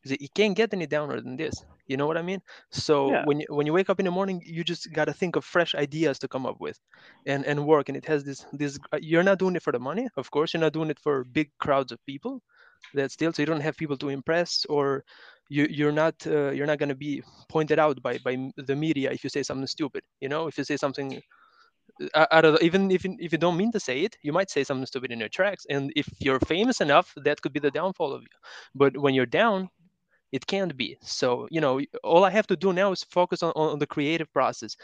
You 0.06 0.27
can't 0.34 0.56
get 0.56 0.74
any 0.74 0.86
downer 0.88 1.20
than 1.22 1.36
this. 1.38 1.63
You 1.88 1.98
know 1.98 2.08
what 2.08 2.18
I 2.18 2.22
mean? 2.22 2.42
So 2.72 3.13
Yeah. 3.13 3.24
when 3.24 3.39
you 3.42 3.46
when 3.50 3.66
you 3.66 3.74
wake 3.74 3.89
up 3.89 4.00
in 4.00 4.06
the 4.06 4.12
morning, 4.12 4.42
you 4.46 4.63
just 4.63 4.92
gotta 4.94 5.13
think 5.13 5.36
of 5.36 5.44
fresh 5.46 5.75
ideas 5.75 6.20
to 6.20 6.27
come 6.27 6.46
up 6.46 6.60
with, 6.60 6.80
and 7.25 7.46
and 7.46 7.66
work. 7.66 7.89
And 7.89 7.98
it 7.98 8.06
has 8.06 8.24
this 8.24 8.46
this. 8.54 8.80
uh, 8.94 9.00
You're 9.01 9.24
not 9.24 9.39
doing 9.39 9.56
it 9.56 9.63
for 9.63 9.72
the 9.72 9.80
money, 9.80 10.08
of 10.18 10.30
course. 10.32 10.54
You're 10.54 10.62
not 10.62 10.74
doing 10.74 10.89
it 10.89 11.00
for 11.00 11.24
big 11.24 11.50
crowds 11.60 11.92
of 11.92 12.04
people. 12.06 12.42
That 12.94 13.12
still, 13.12 13.32
so 13.34 13.42
you 13.42 13.46
don't 13.48 13.62
have 13.62 13.77
people 13.77 13.98
to 13.98 14.10
impress, 14.10 14.66
or 14.70 15.04
you 15.50 15.68
you're 15.70 15.92
not 15.92 16.16
uh, 16.27 16.51
you're 16.51 16.68
not 16.68 16.80
gonna 16.80 16.96
be 16.96 17.22
pointed 17.50 17.80
out 17.80 18.01
by 18.01 18.18
by 18.20 18.51
the 18.58 18.75
media 18.75 19.12
if 19.12 19.24
you 19.24 19.30
say 19.30 19.44
something 19.44 19.68
stupid. 19.68 20.04
You 20.22 20.30
know, 20.30 20.48
if 20.48 20.58
you 20.58 20.63
say 20.63 20.77
something 20.77 21.22
uh, 22.13 22.25
out 22.32 22.46
of 22.46 22.62
even 22.62 22.92
if 22.92 23.04
you, 23.04 23.16
if 23.20 23.32
you 23.32 23.38
don't 23.38 23.58
mean 23.58 23.72
to 23.72 23.80
say 23.80 24.01
it, 24.01 24.16
you 24.22 24.32
might 24.34 24.50
say 24.50 24.63
something 24.63 24.86
stupid 24.86 25.12
in 25.12 25.20
your 25.20 25.30
tracks. 25.30 25.66
And 25.70 25.92
if 25.96 26.08
you're 26.20 26.39
famous 26.39 26.82
enough, 26.82 27.13
that 27.24 27.42
could 27.42 27.54
be 27.54 27.60
the 27.60 27.72
downfall 27.72 28.13
of 28.13 28.22
you. 28.22 28.27
But 28.75 28.98
when 28.98 29.13
you're 29.13 29.25
down, 29.25 29.70
it 30.31 30.46
can't 30.46 30.75
be. 30.75 30.98
So 31.01 31.48
you 31.51 31.62
know, 31.62 31.81
all 32.03 32.24
I 32.24 32.29
have 32.29 32.48
to 32.48 32.55
do 32.55 32.74
now 32.74 32.91
is 32.91 33.03
focus 33.03 33.43
on, 33.43 33.51
on 33.55 33.79
the 33.79 33.88
creative 33.88 34.31
process, 34.34 34.75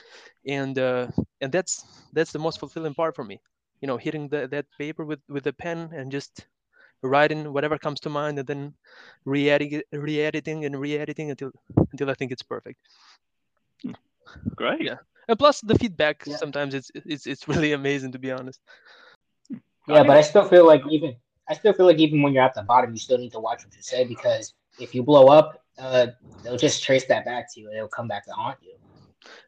and 0.47 0.77
uh, 0.77 1.07
and 1.41 1.51
that's 1.51 1.85
that's 2.13 2.31
the 2.31 2.39
most 2.39 2.59
fulfilling 2.59 2.93
part 2.93 3.15
for 3.15 3.23
me. 3.23 3.39
You 3.81 3.87
know, 3.87 3.97
hitting 3.97 4.29
the, 4.29 4.47
that 4.47 4.65
paper 4.77 5.05
with 5.05 5.19
with 5.27 5.43
the 5.43 5.53
pen 5.53 5.89
and 5.93 6.11
just 6.11 6.47
writing 7.01 7.51
whatever 7.51 7.77
comes 7.77 7.99
to 8.01 8.09
mind, 8.09 8.39
and 8.39 8.47
then 8.47 8.73
re-editing, 9.25 9.81
re-editing, 9.91 10.65
and 10.65 10.79
re-editing 10.79 11.31
until 11.31 11.51
until 11.91 12.09
I 12.09 12.13
think 12.13 12.31
it's 12.31 12.43
perfect. 12.43 12.79
Great. 14.55 14.81
Yeah. 14.81 14.97
And 15.27 15.37
plus 15.39 15.61
the 15.61 15.75
feedback 15.75 16.23
Yeah. 16.25 16.37
sometimes 16.37 16.73
it's 16.73 16.91
it's 16.95 17.27
it's 17.27 17.47
really 17.47 17.73
amazing 17.73 18.11
to 18.13 18.19
be 18.19 18.31
honest. 18.31 18.59
Yeah, 19.87 20.03
but 20.03 20.15
I 20.15 20.21
still 20.21 20.47
feel 20.47 20.65
like 20.65 20.81
even 20.89 21.15
I 21.49 21.55
still 21.55 21.73
feel 21.73 21.85
like 21.85 21.99
even 21.99 22.21
when 22.21 22.33
you're 22.33 22.43
at 22.43 22.55
the 22.55 22.63
bottom, 22.63 22.91
you 22.91 22.99
still 22.99 23.17
need 23.17 23.31
to 23.33 23.39
watch 23.39 23.65
what 23.65 23.75
you 23.75 23.81
say 23.81 24.05
because 24.05 24.53
if 24.77 24.93
you 24.93 25.03
blow 25.03 25.27
up, 25.27 25.63
uh, 25.77 26.07
they'll 26.43 26.57
just 26.57 26.83
trace 26.83 27.05
that 27.07 27.25
back 27.25 27.51
to 27.53 27.59
you 27.61 27.67
and 27.67 27.77
it'll 27.77 27.87
come 27.89 28.07
back 28.07 28.25
to 28.25 28.31
haunt 28.31 28.57
you. 28.61 28.75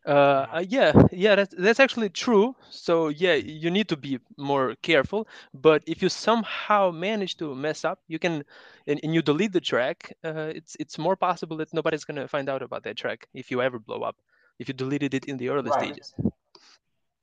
Uh, 0.06 0.46
uh, 0.54 0.64
yeah, 0.68 0.92
yeah, 1.12 1.36
that's 1.36 1.54
that's 1.58 1.80
actually 1.80 2.10
true. 2.10 2.56
So 2.70 3.10
yeah, 3.10 3.34
you 3.36 3.70
need 3.70 3.88
to 3.90 3.98
be 3.98 4.20
more 4.38 4.76
careful. 4.82 5.28
But 5.54 5.84
if 5.88 6.02
you 6.02 6.10
somehow 6.10 6.92
manage 6.92 7.38
to 7.38 7.54
mess 7.56 7.84
up, 7.86 8.00
you 8.08 8.20
can, 8.20 8.44
and, 8.88 9.00
and 9.04 9.14
you 9.14 9.22
delete 9.22 9.54
the 9.54 9.62
track. 9.62 10.14
Uh, 10.24 10.52
it's 10.56 10.76
it's 10.80 10.98
more 10.98 11.16
possible 11.16 11.58
that 11.58 11.74
nobody's 11.74 12.06
gonna 12.06 12.28
find 12.28 12.50
out 12.50 12.62
about 12.62 12.84
that 12.84 12.98
track 12.98 13.28
if 13.34 13.52
you 13.52 13.62
ever 13.62 13.80
blow 13.80 14.02
up. 14.02 14.16
If 14.60 14.68
you 14.68 14.74
deleted 14.74 15.14
it 15.14 15.26
in 15.26 15.38
the 15.38 15.50
early 15.50 15.72
Right. 15.72 15.74
stages, 15.74 16.14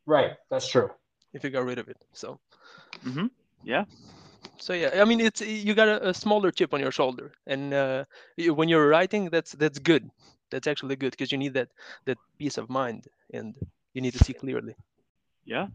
Right, 0.07 0.33
that's 0.51 0.67
true. 0.69 0.91
if 1.33 1.45
you 1.45 1.51
got 1.51 1.65
rid 1.65 1.79
of 1.79 1.89
it. 1.89 1.97
So 2.13 2.39
hmm 3.03 3.27
Yeah. 3.63 3.85
So 4.59 4.73
yeah, 4.73 4.91
I 5.01 5.05
mean 5.05 5.21
it's 5.21 5.41
you 5.41 5.75
got 5.75 5.89
a, 5.89 6.09
a 6.11 6.15
smaller 6.15 6.51
chip 6.51 6.75
on 6.75 6.81
your 6.81 6.93
shoulder, 6.93 7.33
and 7.47 7.73
uh, 7.75 8.05
when 8.39 8.69
you're 8.69 8.89
writing, 8.89 9.31
that's 9.31 9.53
that's 9.53 9.79
good. 9.79 10.11
That's 10.51 10.67
actually 10.67 10.97
good 10.97 11.13
because 11.13 11.33
you 11.33 11.39
need 11.39 11.55
that 11.55 11.69
that 12.07 12.19
peace 12.39 12.59
of 12.59 12.69
mind, 12.71 13.07
and 13.33 13.55
you 13.95 14.01
need 14.03 14.13
to 14.15 14.25
see 14.25 14.33
clearly. 14.35 14.75
Yeah. 15.45 15.67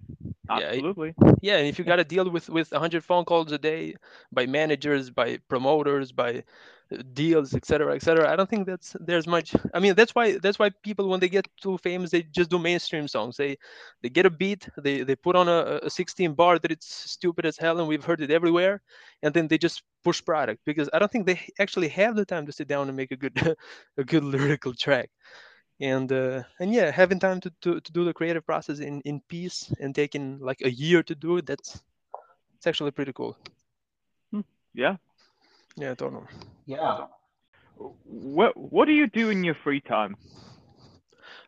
Absolutely. 0.50 1.14
yeah 1.42 1.58
and 1.58 1.68
if 1.68 1.78
you 1.78 1.86
got 1.86 1.98
to 1.98 2.04
deal 2.06 2.30
with 2.30 2.50
with 2.50 2.72
100 2.72 3.04
phone 3.04 3.26
calls 3.26 3.52
a 3.52 3.58
day 3.58 3.96
by 4.32 4.46
managers 4.46 5.10
by 5.10 5.38
promoters 5.50 6.12
by 6.12 6.44
uh, 6.92 7.04
deals 7.14 7.54
etc 7.54 7.66
cetera, 7.66 7.96
etc 7.96 8.22
cetera, 8.24 8.34
i 8.34 8.36
don't 8.38 8.50
think 8.50 8.66
that's 8.66 8.96
there's 9.02 9.28
much 9.28 9.56
i 9.74 9.80
mean 9.80 9.94
that's 9.96 10.16
why 10.16 10.38
that's 10.40 10.58
why 10.60 10.70
people 10.84 11.10
when 11.10 11.20
they 11.20 11.30
get 11.30 11.48
too 11.62 11.78
famous 11.80 12.12
they 12.12 12.24
just 12.24 12.50
do 12.50 12.60
mainstream 12.60 13.08
songs 13.08 13.36
they 13.38 13.58
they 14.02 14.10
get 14.10 14.26
a 14.26 14.30
beat 14.30 14.70
they 14.78 15.04
they 15.04 15.16
put 15.16 15.36
on 15.36 15.50
a, 15.50 15.80
a 15.84 15.90
16 15.90 16.34
bar 16.34 16.60
that 16.60 16.72
it's 16.72 16.88
stupid 17.12 17.46
as 17.46 17.58
hell 17.58 17.80
and 17.80 17.88
we've 17.88 18.06
heard 18.06 18.22
it 18.22 18.32
everywhere 18.32 18.82
and 19.24 19.34
then 19.34 19.48
they 19.48 19.58
just 19.58 19.84
push 20.04 20.24
product 20.24 20.62
because 20.66 20.90
i 20.94 21.00
don't 21.00 21.12
think 21.12 21.26
they 21.26 21.40
actually 21.60 21.90
have 21.90 22.16
the 22.16 22.26
time 22.26 22.46
to 22.46 22.54
sit 22.54 22.68
down 22.68 22.88
and 22.88 22.96
make 22.98 23.12
a 23.12 23.18
good 23.18 23.38
a 23.98 24.04
good 24.04 24.24
lyrical 24.24 24.74
track 24.74 25.10
and 25.80 26.12
uh, 26.12 26.44
and 26.60 26.74
yeah 26.74 26.92
having 26.92 27.20
time 27.20 27.40
to, 27.42 27.52
to, 27.62 27.80
to 27.82 27.92
do 27.92 28.04
the 28.06 28.14
creative 28.14 28.46
process 28.46 28.80
in 28.80 29.02
in 29.02 29.22
peace 29.30 29.72
and 29.80 29.96
taking 29.96 30.40
like 30.40 30.62
a 30.64 30.72
year 30.72 31.04
to 31.04 31.16
do 31.16 31.38
it 31.38 31.46
that's 31.46 31.82
it's 32.58 32.68
actually 32.68 32.92
pretty 32.92 33.14
cool 33.14 33.38
Yeah. 34.74 34.98
yeah 35.78 35.94
totally 35.96 36.26
Yeah. 36.66 37.08
What 38.04 38.56
What 38.58 38.86
do 38.86 38.94
you 38.94 39.08
do 39.08 39.30
in 39.30 39.44
your 39.44 39.56
free 39.64 39.82
time? 39.82 40.16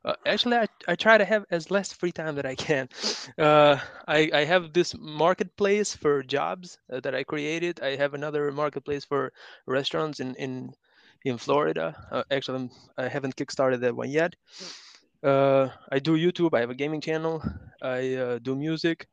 uh, 0.06 0.14
actually 0.26 0.58
I, 0.58 0.68
I 0.88 0.96
try 0.96 1.18
to 1.18 1.26
have 1.26 1.46
as 1.52 1.72
less 1.72 1.92
free 1.94 2.12
time 2.12 2.36
that 2.36 2.46
i 2.46 2.56
can 2.56 2.90
uh, 3.38 3.78
I, 4.08 4.30
I 4.34 4.44
have 4.46 4.74
this 4.74 4.96
marketplace 4.98 5.96
for 5.96 6.24
jobs 6.24 6.78
uh, 6.92 7.00
that 7.02 7.16
i 7.16 7.24
created 7.24 7.80
i 7.82 7.96
have 7.96 8.14
another 8.14 8.52
marketplace 8.52 9.06
for 9.06 9.32
restaurants 9.66 10.20
in 10.20 10.36
in 10.36 10.74
in 11.26 11.38
florida. 11.38 11.96
Uh, 12.12 12.24
actually 12.32 12.60
I'm- 12.60 12.72
i 12.98 13.08
haven't 13.08 13.36
kickstarted 13.36 13.82
that 13.82 13.96
one 13.96 14.10
yet. 14.10 14.36
Uh, 15.24 15.70
i 15.92 16.00
do 16.00 16.16
youtube. 16.18 16.54
I 16.56 16.62
have 16.62 16.70
a 16.70 16.76
gaming 16.76 17.02
channel. 17.02 17.44
I 17.82 18.16
uh, 18.16 18.40
do 18.40 18.56
music. 18.56 19.08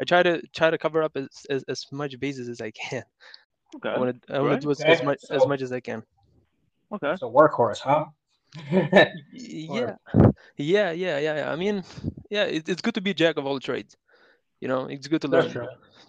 I 0.00 0.04
try 0.04 0.22
to 0.22 0.42
try 0.52 0.70
to 0.70 0.78
cover 0.78 1.02
up 1.02 1.16
as, 1.16 1.28
as, 1.50 1.64
as 1.68 1.86
much 1.92 2.18
bases 2.18 2.48
as 2.48 2.60
i 2.60 2.70
can. 2.70 3.04
Okay. 3.76 3.90
i 3.90 3.98
want 3.98 4.22
to 4.26 4.34
I 4.34 4.38
want 4.40 4.50
great. 4.50 4.60
to 4.60 4.66
do 4.66 4.70
as, 4.70 4.80
as 4.80 4.98
Okay, 4.98 5.06
much 5.06 5.18
as 5.30 5.46
much 5.46 5.62
as 5.62 5.72
i 5.72 5.80
can. 5.80 6.02
Okay. 6.92 7.12
It's 7.12 7.22
a 7.22 7.26
workhorse, 7.26 7.78
huh? 7.80 8.06
Yeah. 9.32 9.96
Yeah 10.56 10.92
yeah 10.92 10.92
yeah 10.92 11.18
yeah. 11.36 11.52
I 11.52 11.56
mean 11.56 11.82
yeah 12.30 12.44
it, 12.44 12.68
it's 12.68 12.82
good 12.82 12.94
to 12.94 13.00
be 13.00 13.10
a 13.10 13.14
jack 13.14 13.36
of 13.36 13.46
all 13.46 13.58
trades 13.58 13.96
you 14.64 14.70
know 14.70 14.86
it's 14.86 15.08
good 15.08 15.22
to 15.22 15.28
learn 15.28 15.56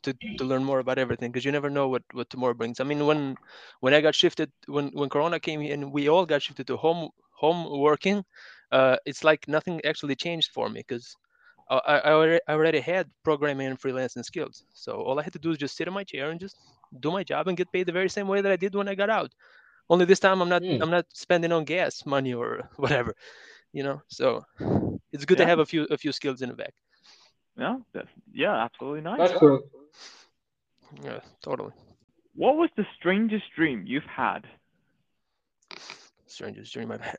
to, 0.03 0.15
to 0.37 0.45
learn 0.45 0.63
more 0.65 0.79
about 0.79 0.99
everything 0.99 1.31
because 1.31 1.45
you 1.45 1.51
never 1.51 1.69
know 1.69 1.89
what 1.89 2.03
what 2.13 2.29
tomorrow 2.29 2.55
brings. 2.55 2.79
I 2.81 2.85
mean 2.85 3.05
when 3.07 3.37
when 3.81 3.93
i 3.93 4.01
got 4.01 4.15
shifted 4.15 4.51
when 4.67 4.89
when 4.99 5.09
corona 5.09 5.39
came 5.39 5.61
and 5.61 5.93
we 5.93 6.09
all 6.09 6.25
got 6.25 6.43
shifted 6.43 6.67
to 6.67 6.77
home 6.77 7.09
home 7.43 7.61
working 7.81 8.23
uh 8.71 8.97
it's 9.05 9.23
like 9.23 9.47
nothing 9.47 9.81
actually 9.85 10.15
changed 10.15 10.51
for 10.53 10.69
me 10.69 10.81
because 10.87 11.17
I, 11.69 11.79
I, 12.07 12.11
already, 12.13 12.39
I 12.47 12.53
already 12.53 12.81
had 12.81 13.09
programming 13.23 13.67
and 13.67 13.79
freelancing 13.79 14.25
skills. 14.25 14.65
So 14.73 14.93
all 15.01 15.19
i 15.19 15.23
had 15.23 15.33
to 15.33 15.39
do 15.39 15.51
is 15.51 15.57
just 15.57 15.77
sit 15.77 15.87
in 15.87 15.93
my 15.93 16.03
chair 16.03 16.31
and 16.31 16.39
just 16.39 16.57
do 16.99 17.11
my 17.11 17.23
job 17.23 17.47
and 17.47 17.57
get 17.57 17.71
paid 17.71 17.87
the 17.87 17.93
very 17.93 18.09
same 18.09 18.27
way 18.27 18.41
that 18.41 18.51
i 18.51 18.57
did 18.57 18.75
when 18.75 18.89
i 18.89 18.95
got 18.95 19.09
out. 19.09 19.31
Only 19.89 20.05
this 20.05 20.19
time 20.19 20.41
i'm 20.41 20.49
not 20.49 20.63
Hmm. 20.63 20.81
i'm 20.81 20.91
not 20.91 21.05
spending 21.13 21.51
on 21.53 21.65
gas 21.65 22.05
money 22.05 22.33
or 22.33 22.69
whatever 22.77 23.13
you 23.73 23.83
know? 23.83 24.01
So 24.09 24.43
it's 25.11 25.25
good 25.25 25.37
to 25.39 25.45
have 25.45 25.59
a 25.59 25.65
few 25.65 25.85
a 25.91 25.97
few 25.97 26.13
skills 26.13 26.41
in 26.41 26.49
the 26.49 26.55
back 26.55 26.73
Yeah. 27.57 27.77
That's, 27.93 28.07
yeah. 28.33 28.63
Absolutely 28.65 29.01
nice. 29.01 29.17
That's 29.19 29.39
true. 29.39 29.63
yeah 31.03 31.19
totally 31.43 31.71
What 32.35 32.55
was 32.57 32.69
the 32.77 32.85
strangest 32.97 33.45
dream 33.55 33.83
you've 33.85 34.03
had? 34.03 34.45
strangest 36.27 36.73
dream 36.73 36.91
i've 36.91 37.01
had 37.01 37.17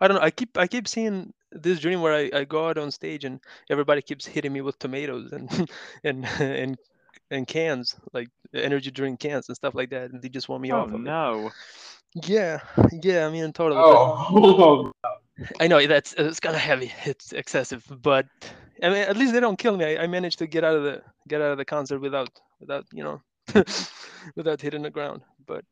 i 0.00 0.08
don't 0.08 0.16
know 0.16 0.22
i 0.22 0.30
keep 0.30 0.56
i 0.58 0.66
keep 0.66 0.88
seeing 0.88 1.32
this 1.52 1.78
dream 1.80 2.00
where 2.00 2.12
i, 2.12 2.30
I 2.40 2.44
go 2.44 2.68
out 2.68 2.76
on 2.78 2.90
stage 2.90 3.24
and 3.24 3.40
everybody 3.70 4.02
keeps 4.02 4.26
hitting 4.26 4.52
me 4.52 4.60
with 4.62 4.78
tomatoes 4.78 5.32
and 5.32 5.70
and 6.04 6.24
and 6.40 6.76
and 7.30 7.46
cans 7.46 7.94
like 8.12 8.28
energy 8.52 8.90
drink 8.90 9.20
cans 9.20 9.48
and 9.48 9.56
stuff 9.56 9.74
like 9.76 9.90
that 9.90 10.10
and 10.10 10.20
they 10.20 10.28
just 10.28 10.48
want 10.48 10.62
me 10.62 10.72
oh 10.72 10.78
off 10.80 10.88
of 10.88 10.94
it. 10.94 10.98
no. 11.00 11.50
yeah 12.26 12.58
yeah 13.02 13.26
i 13.26 13.30
mean 13.30 13.52
totally 13.52 13.80
but- 13.80 13.94
Oh, 13.96 14.92
I 15.60 15.68
know 15.68 15.86
that's 15.86 16.14
it's 16.14 16.40
kind 16.40 16.56
of 16.56 16.60
heavy. 16.60 16.90
It's 17.04 17.32
excessive, 17.32 17.84
but 18.02 18.26
I 18.82 18.88
mean, 18.88 18.98
at 18.98 19.16
least 19.16 19.32
they 19.32 19.40
don't 19.40 19.58
kill 19.58 19.76
me. 19.76 19.84
I, 19.96 20.04
I 20.04 20.06
managed 20.06 20.38
to 20.38 20.46
get 20.46 20.64
out 20.64 20.76
of 20.76 20.82
the 20.84 21.02
get 21.28 21.40
out 21.40 21.52
of 21.52 21.58
the 21.58 21.64
concert 21.64 22.00
without 22.00 22.28
without 22.60 22.84
you 22.92 23.02
know 23.04 23.20
without 24.36 24.60
hitting 24.60 24.82
the 24.82 24.90
ground. 24.90 25.22
But 25.46 25.64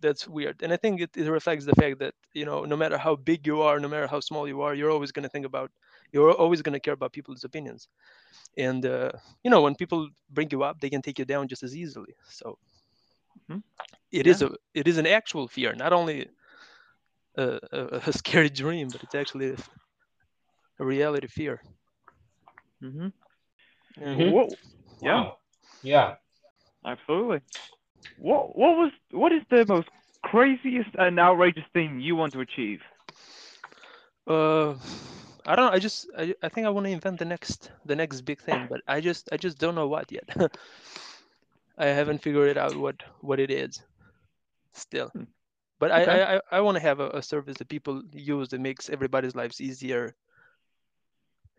that's 0.00 0.26
weird, 0.28 0.62
and 0.62 0.72
I 0.72 0.76
think 0.76 1.00
it, 1.00 1.10
it 1.16 1.28
reflects 1.28 1.64
the 1.64 1.74
fact 1.74 1.98
that 2.00 2.14
you 2.32 2.44
know 2.44 2.64
no 2.64 2.76
matter 2.76 2.98
how 2.98 3.16
big 3.16 3.46
you 3.46 3.60
are, 3.62 3.78
no 3.80 3.88
matter 3.88 4.06
how 4.06 4.20
small 4.20 4.46
you 4.48 4.60
are, 4.62 4.74
you're 4.74 4.90
always 4.90 5.12
going 5.12 5.24
to 5.24 5.28
think 5.28 5.46
about 5.46 5.70
you're 6.12 6.32
always 6.32 6.62
going 6.62 6.74
to 6.74 6.80
care 6.80 6.94
about 6.94 7.12
people's 7.12 7.44
opinions, 7.44 7.88
and 8.56 8.84
uh, 8.86 9.10
you 9.42 9.50
know 9.50 9.62
when 9.62 9.74
people 9.74 10.08
bring 10.30 10.48
you 10.50 10.62
up, 10.62 10.80
they 10.80 10.90
can 10.90 11.02
take 11.02 11.18
you 11.18 11.24
down 11.24 11.48
just 11.48 11.62
as 11.62 11.76
easily. 11.76 12.14
So 12.28 12.58
Mhm. 13.48 13.62
it 14.12 14.26
is 14.26 14.42
a 14.42 14.50
it 14.74 14.86
is 14.88 14.98
an 14.98 15.06
actual 15.06 15.48
fear, 15.48 15.74
not 15.74 15.92
only 15.92 16.28
a, 17.36 17.58
a, 17.72 17.80
a 18.06 18.12
scary 18.12 18.48
dream, 18.50 18.90
but 18.90 19.02
it's 19.02 19.14
actually 19.14 19.50
a, 19.52 19.56
a 20.78 20.84
reality 20.84 21.26
fear. 21.28 21.60
Hmm 22.80 23.08
Yeah. 24.14 24.14
Mhm. 24.14 24.32
What? 24.32 24.58
Yeah. 25.00 25.24
Wow. 25.24 25.38
Yeah. 25.82 26.16
Absolutely. 26.84 27.40
What 28.16 28.56
What 28.56 28.76
was 28.76 28.92
What 29.10 29.32
is 29.32 29.42
the 29.50 29.64
most 29.66 29.88
craziest 30.22 30.90
and 30.98 31.18
outrageous 31.18 31.64
thing 31.72 32.00
you 32.00 32.16
want 32.16 32.32
to 32.34 32.40
achieve? 32.40 32.80
Uh, 34.26 34.74
I 35.46 35.54
don't 35.56 35.66
know. 35.66 35.72
I 35.72 35.78
just 35.78 36.08
I, 36.16 36.34
I 36.42 36.48
think 36.48 36.66
I 36.66 36.70
want 36.70 36.86
to 36.86 36.92
invent 36.92 37.18
the 37.18 37.24
next 37.24 37.70
the 37.84 37.96
next 37.96 38.22
big 38.22 38.40
thing, 38.40 38.66
but 38.66 38.80
I 38.86 39.00
just 39.00 39.28
I 39.32 39.36
just 39.36 39.58
don't 39.58 39.74
know 39.74 39.88
what 39.88 40.10
yet. 40.12 40.28
I 41.78 41.86
haven't 41.86 42.18
figured 42.22 42.48
it 42.48 42.56
out 42.58 42.76
what 42.76 43.02
what 43.20 43.38
it 43.40 43.50
is 43.50 43.82
still. 44.72 45.12
Hmm. 45.14 45.24
But 45.78 45.90
I, 45.92 46.02
Okay. 46.02 46.20
I, 46.20 46.36
I, 46.36 46.40
I 46.52 46.60
want 46.60 46.76
to 46.76 46.82
have 46.82 47.00
a, 47.00 47.10
a 47.10 47.22
service 47.22 47.56
that 47.58 47.68
people 47.68 48.02
use 48.12 48.48
that 48.50 48.60
makes 48.60 48.88
everybody's 48.90 49.34
lives 49.34 49.60
easier 49.60 50.14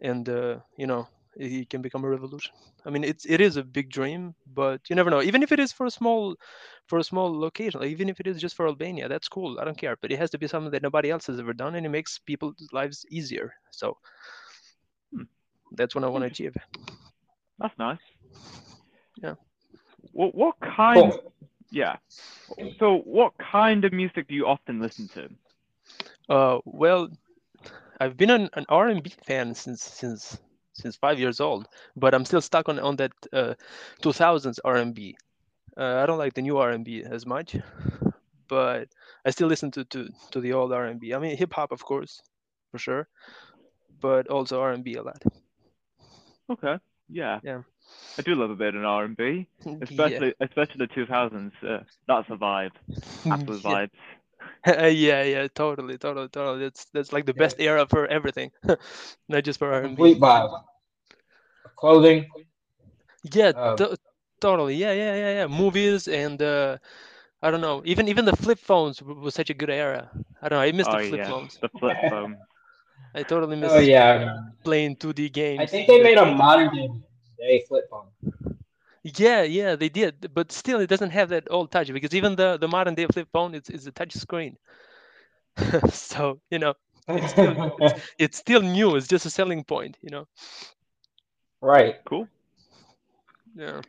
and 0.02 0.28
uh, 0.30 0.58
you 0.78 0.88
know 0.88 1.08
it, 1.38 1.52
it 1.52 1.70
can 1.70 1.82
become 1.82 2.04
a 2.04 2.10
revolution. 2.10 2.54
I 2.86 2.90
mean 2.90 3.04
it's 3.04 3.26
it 3.26 3.42
is 3.42 3.58
a 3.58 3.64
big 3.64 3.90
dream, 3.90 4.36
but 4.54 4.82
you 4.90 4.96
never 4.96 5.10
know. 5.10 5.22
Even 5.22 5.44
if 5.44 5.52
it 5.52 5.60
is 5.60 5.72
for 5.72 5.86
a 5.86 5.92
small 5.92 6.36
for 6.88 7.00
a 7.00 7.04
small 7.04 7.40
location, 7.40 7.82
like, 7.82 7.90
even 7.92 8.10
if 8.10 8.20
it 8.20 8.28
is 8.28 8.40
just 8.42 8.56
for 8.56 8.68
Albania, 8.68 9.08
that's 9.10 9.28
cool. 9.30 9.60
I 9.60 9.66
don't 9.66 9.78
care. 9.78 9.98
But 10.02 10.12
it 10.12 10.20
has 10.20 10.32
to 10.32 10.38
be 10.38 10.48
something 10.48 10.72
that 10.72 10.84
nobody 10.84 11.10
else 11.12 11.28
has 11.28 11.40
ever 11.40 11.54
done 11.54 11.76
and 11.76 11.86
it 11.86 11.90
makes 11.90 12.20
people's 12.20 12.68
lives 12.72 13.06
easier. 13.10 13.54
So 13.72 13.98
Hmm. 15.14 15.24
that's 15.72 15.96
what 15.96 16.04
I 16.04 16.08
want 16.08 16.24
to 16.24 16.28
achieve. 16.28 16.56
That's 17.60 17.78
nice. 17.78 18.00
Yeah. 19.22 19.36
What 20.12 20.36
What 20.36 20.56
kind? 20.60 21.14
Cool. 21.14 21.34
Yeah. 21.72 21.98
So, 22.80 23.00
what 23.06 23.34
kind 23.52 23.84
of 23.86 23.94
music 23.94 24.28
do 24.28 24.36
you 24.36 24.46
often 24.48 24.80
listen 24.80 25.10
to? 25.16 25.30
Uh, 26.30 26.60
well, 26.66 27.10
I've 28.00 28.18
been 28.18 28.30
an, 28.30 28.50
an 28.54 28.66
R&B 28.70 29.12
fan 29.26 29.54
since 29.56 29.82
since 29.84 30.38
since 30.74 30.96
five 30.96 31.20
years 31.20 31.40
old, 31.40 31.68
but 31.96 32.14
I'm 32.14 32.26
still 32.26 32.42
stuck 32.42 32.70
on 32.70 32.80
on 32.80 32.96
that 32.98 33.12
uh, 33.34 33.54
2000s 34.02 34.60
R&B. 34.64 35.16
Uh, 35.78 35.98
I 36.04 36.06
don't 36.06 36.18
like 36.20 36.34
the 36.34 36.42
new 36.42 36.58
R&B 36.58 37.04
as 37.04 37.26
much, 37.26 37.56
but 38.48 38.88
I 39.26 39.32
still 39.32 39.48
listen 39.48 39.72
to 39.72 39.86
to 39.86 40.10
to 40.32 40.40
the 40.42 40.54
old 40.54 40.72
R&B. 40.74 41.14
I 41.14 41.20
mean 41.20 41.38
hip 41.38 41.54
hop, 41.54 41.72
of 41.72 41.84
course, 41.84 42.22
for 42.72 42.78
sure, 42.80 43.08
but 44.02 44.28
also 44.28 44.62
R&B 44.62 44.96
a 44.96 45.04
lot. 45.04 45.22
Okay. 46.52 46.78
Yeah. 47.10 47.40
Yeah. 47.44 47.62
I 48.18 48.22
do 48.24 48.36
love 48.36 48.50
a 48.52 48.56
bit 48.56 48.76
of 48.76 48.84
R 48.84 49.06
and 49.06 49.16
B, 49.18 49.48
Yeah. 49.90 50.20
especially 50.20 50.34
especially 50.42 50.80
the 50.80 50.88
two 50.94 51.06
thousands. 51.06 51.54
Uh, 51.62 51.80
that's 52.08 52.30
a 52.30 52.36
vibe. 52.38 52.72
Absolute 53.32 53.64
Yeah. 53.64 53.76
vibes. 53.76 54.00
yeah, 54.68 55.24
yeah, 55.24 55.48
totally, 55.54 55.98
totally, 55.98 56.30
totally. 56.30 56.60
That's 56.60 56.86
that's 56.94 57.14
like 57.14 57.26
the 57.26 57.34
Yeah. 57.34 57.34
best 57.34 57.60
era 57.60 57.86
for 57.90 58.08
everything, 58.08 58.52
not 59.30 59.44
just 59.44 59.60
for 59.60 59.72
R&B. 59.74 60.04
Complete 60.04 60.20
vibe. 60.20 60.64
Clothing. 61.78 62.26
Yeah, 63.34 63.54
Um, 63.54 63.78
to- 63.78 63.98
totally. 64.40 64.76
Yeah, 64.76 64.92
yeah, 64.94 65.16
yeah, 65.16 65.32
yeah. 65.42 65.48
Movies 65.48 66.08
and 66.08 66.42
uh, 66.42 66.78
I 67.42 67.52
don't 67.52 67.62
know. 67.62 67.82
Even 67.86 68.08
even 68.08 68.26
the 68.26 68.36
flip 68.36 68.60
phones 68.60 69.00
w- 69.00 69.20
was 69.20 69.36
such 69.36 69.50
a 69.50 69.54
good 69.54 69.70
era. 69.70 70.10
I 70.42 70.50
don't 70.50 70.58
know. 70.60 70.64
I 70.64 70.72
missed 70.72 70.92
oh 70.92 70.92
the 70.92 71.00
flip 71.00 71.22
yeah, 71.22 71.30
phones. 71.30 71.60
the 71.62 71.70
flip 71.80 71.98
phone. 72.10 72.38
I 73.16 73.24
totally 73.24 73.58
missed. 73.58 73.76
Oh 73.76 73.80
yeah. 73.80 74.38
playing 74.64 74.96
2D 74.98 75.30
games. 75.30 75.62
I 75.62 75.66
think 75.66 75.88
they 75.88 76.02
made 76.02 76.18
a 76.18 76.26
modern 76.26 77.04
day 77.38 77.64
flip 77.68 77.90
phone. 77.90 78.08
Yeah, 79.16 79.44
yeah, 79.44 79.76
they 79.76 79.90
did, 79.90 80.32
but 80.34 80.52
still, 80.52 80.80
it 80.82 80.88
doesn't 80.88 81.12
have 81.12 81.30
that 81.30 81.48
old 81.50 81.72
touch 81.72 81.92
because 81.94 82.14
even 82.14 82.36
the 82.36 82.58
the 82.58 82.68
modern 82.68 82.96
day 82.96 83.06
flip 83.08 83.30
phone, 83.32 83.56
it's 83.56 83.70
it's 83.70 83.88
a 83.88 83.92
touch 83.92 84.14
screen. 84.14 84.58
so 85.92 86.40
you 86.50 86.60
know, 86.60 86.74
it's 87.08 87.32
still 87.32 87.54
it's 88.20 88.38
still 88.38 88.62
new. 88.62 88.96
It's 88.96 89.08
just 89.08 89.26
a 89.26 89.30
selling 89.30 89.64
point. 89.64 89.98
You 90.02 90.10
know. 90.12 90.28
right. 91.62 91.96
Cool. 92.06 92.28
Yeah. 93.56 93.82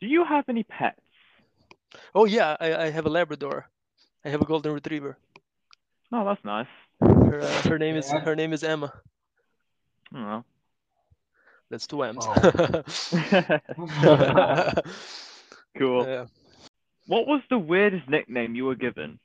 Do 0.00 0.06
you 0.06 0.24
have 0.24 0.48
any 0.48 0.64
pets? 0.64 1.00
Oh 2.14 2.24
yeah, 2.24 2.56
I, 2.60 2.74
I 2.74 2.90
have 2.90 3.06
a 3.06 3.10
Labrador. 3.10 3.68
I 4.24 4.30
have 4.30 4.40
a 4.40 4.46
golden 4.46 4.72
retriever. 4.72 5.18
Oh, 6.12 6.24
that's 6.24 6.44
nice. 6.44 6.66
Her 7.00 7.40
uh, 7.40 7.62
her 7.68 7.78
name 7.78 7.96
is 7.96 8.10
Yeah. 8.12 8.20
her 8.20 8.34
name 8.36 8.52
is 8.52 8.62
Emma. 8.62 8.92
Oh. 10.14 10.44
That's 11.74 11.88
two 11.88 12.04
M's. 12.04 12.24
cool. 15.76 16.06
Yeah. 16.06 16.26
What 17.08 17.26
was 17.26 17.42
the 17.50 17.58
weirdest 17.58 18.08
nickname 18.08 18.54
you 18.54 18.66
were 18.66 18.76
given? 18.76 19.18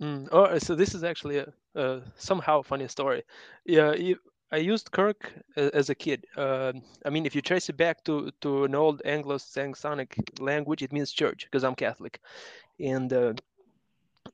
Mm. 0.00 0.28
Oh, 0.32 0.58
so 0.58 0.74
this 0.74 0.94
is 0.94 1.04
actually 1.04 1.36
a, 1.36 1.52
a 1.74 2.00
somehow 2.16 2.62
funny 2.62 2.88
story. 2.88 3.22
Yeah, 3.66 3.92
you, 3.92 4.16
I 4.50 4.56
used 4.56 4.92
Kirk 4.92 5.30
as 5.56 5.90
a 5.90 5.94
kid. 5.94 6.24
Uh, 6.38 6.72
I 7.04 7.10
mean, 7.10 7.26
if 7.26 7.34
you 7.34 7.42
trace 7.42 7.68
it 7.68 7.76
back 7.76 8.02
to, 8.04 8.30
to 8.40 8.64
an 8.64 8.74
old 8.74 9.02
Anglo-Saxonic 9.04 10.40
language, 10.40 10.80
it 10.80 10.90
means 10.90 11.12
church 11.12 11.44
because 11.44 11.64
I'm 11.64 11.74
Catholic, 11.74 12.18
and 12.80 13.12
uh, 13.12 13.34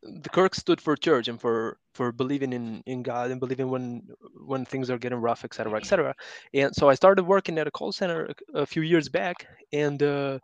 the 0.03 0.29
Kirk 0.29 0.55
stood 0.55 0.81
for 0.81 0.97
church 0.97 1.29
and 1.29 1.41
for 1.41 1.79
for 1.93 2.13
believing 2.13 2.53
in 2.53 2.83
in 2.87 3.03
God 3.03 3.31
and 3.31 3.41
believing 3.41 3.69
when 3.71 4.03
when 4.47 4.65
things 4.65 4.91
are 4.91 4.99
getting 4.99 5.19
rough, 5.19 5.45
etc., 5.45 5.77
etc. 5.79 6.15
And 6.55 6.75
so 6.75 6.89
I 6.89 6.95
started 6.95 7.25
working 7.25 7.59
at 7.59 7.67
a 7.67 7.71
call 7.71 7.93
center 7.93 8.31
a, 8.55 8.67
few 8.67 8.83
years 8.83 9.09
back, 9.09 9.47
and 9.73 10.03
uh, 10.03 10.39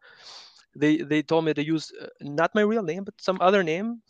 they 0.74 0.98
they 0.98 1.22
told 1.22 1.44
me 1.44 1.54
to 1.54 1.64
use 1.64 1.92
uh, 2.00 2.06
not 2.20 2.54
my 2.54 2.62
real 2.62 2.82
name 2.82 3.04
but 3.04 3.14
some 3.20 3.38
other 3.40 3.62
name 3.62 4.02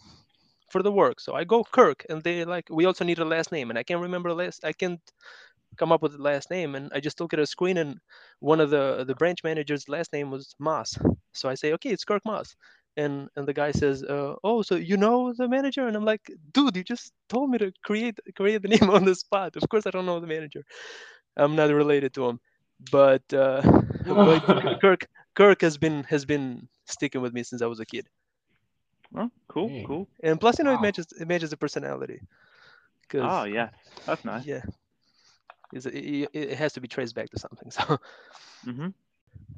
for 0.70 0.82
the 0.82 0.92
work. 0.92 1.20
So 1.20 1.34
I 1.34 1.44
go 1.44 1.64
Kirk, 1.64 2.06
and 2.08 2.22
they 2.22 2.44
like 2.44 2.68
we 2.70 2.86
also 2.86 3.04
need 3.04 3.18
a 3.18 3.24
last 3.24 3.52
name, 3.52 3.70
and 3.70 3.78
I 3.78 3.82
can't 3.82 4.00
remember 4.00 4.30
the 4.30 4.36
last. 4.36 4.64
I 4.64 4.72
can't 4.72 5.00
come 5.76 5.92
up 5.92 6.02
with 6.02 6.12
the 6.12 6.22
last 6.22 6.50
name, 6.50 6.74
and 6.74 6.90
I 6.94 7.00
just 7.00 7.20
look 7.20 7.32
at 7.32 7.40
a 7.40 7.46
screen, 7.46 7.78
and 7.78 7.98
one 8.40 8.60
of 8.60 8.70
the 8.70 9.04
the 9.04 9.14
branch 9.14 9.44
managers' 9.44 9.88
last 9.88 10.12
name 10.12 10.30
was 10.30 10.54
Moss. 10.58 10.98
So 11.32 11.48
I 11.48 11.54
say, 11.54 11.72
okay, 11.72 11.90
it's 11.90 12.04
Kirk 12.04 12.22
Moss, 12.24 12.56
and 12.96 13.28
and 13.36 13.46
the 13.46 13.52
guy 13.54 13.72
says, 13.72 14.02
uh, 14.04 14.34
oh, 14.44 14.62
so 14.62 14.74
you 14.76 14.96
know 14.96 15.32
the 15.36 15.48
manager, 15.48 15.86
and 15.86 15.96
I'm 15.96 16.04
like, 16.04 16.30
dude, 16.52 16.76
you 16.76 16.84
just 16.84 17.12
told 17.28 17.50
me 17.50 17.58
to 17.58 17.72
create 17.84 18.18
create 18.36 18.62
the 18.62 18.68
name 18.74 18.90
on 18.90 19.04
the 19.04 19.14
spot. 19.14 19.56
Of 19.56 19.68
course, 19.68 19.86
I 19.86 19.90
don't 19.90 20.06
know 20.06 20.20
the 20.20 20.26
manager. 20.26 20.62
I'm 21.36 21.56
not 21.56 21.70
related 21.70 22.14
to 22.14 22.26
him, 22.28 22.40
but 22.90 23.22
uh, 23.32 23.62
but 24.24 24.42
Kirk 24.80 25.06
Kirk 25.34 25.60
has 25.62 25.78
been 25.78 26.04
has 26.04 26.24
been 26.24 26.68
sticking 26.86 27.20
with 27.22 27.32
me 27.34 27.42
since 27.44 27.62
I 27.62 27.66
was 27.66 27.80
a 27.80 27.86
kid. 27.86 28.08
Oh, 29.16 29.30
cool, 29.48 29.72
Hmm. 29.72 29.84
cool. 29.84 30.08
And 30.22 30.40
plus, 30.40 30.58
you 30.58 30.64
know, 30.64 30.72
it 30.72 30.80
matches 30.80 31.06
it 31.18 31.26
matches 31.28 31.50
the 31.50 31.56
personality. 31.56 32.20
'Cause, 33.08 33.34
Oh, 33.34 33.44
yeah, 33.44 33.70
that's 34.06 34.24
nice. 34.24 34.44
yeah, 34.44 34.62
it, 35.72 35.86
it 35.86 36.28
it 36.32 36.56
has 36.56 36.72
to 36.74 36.80
be 36.80 36.88
traced 36.88 37.14
back 37.14 37.30
to 37.30 37.38
something. 37.38 37.70
So, 37.70 37.98
hmm 38.64 38.88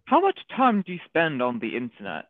How 0.06 0.20
much 0.20 0.38
time 0.56 0.82
do 0.82 0.92
you 0.92 1.00
spend 1.06 1.42
on 1.42 1.58
the 1.58 1.76
internet? 1.76 2.26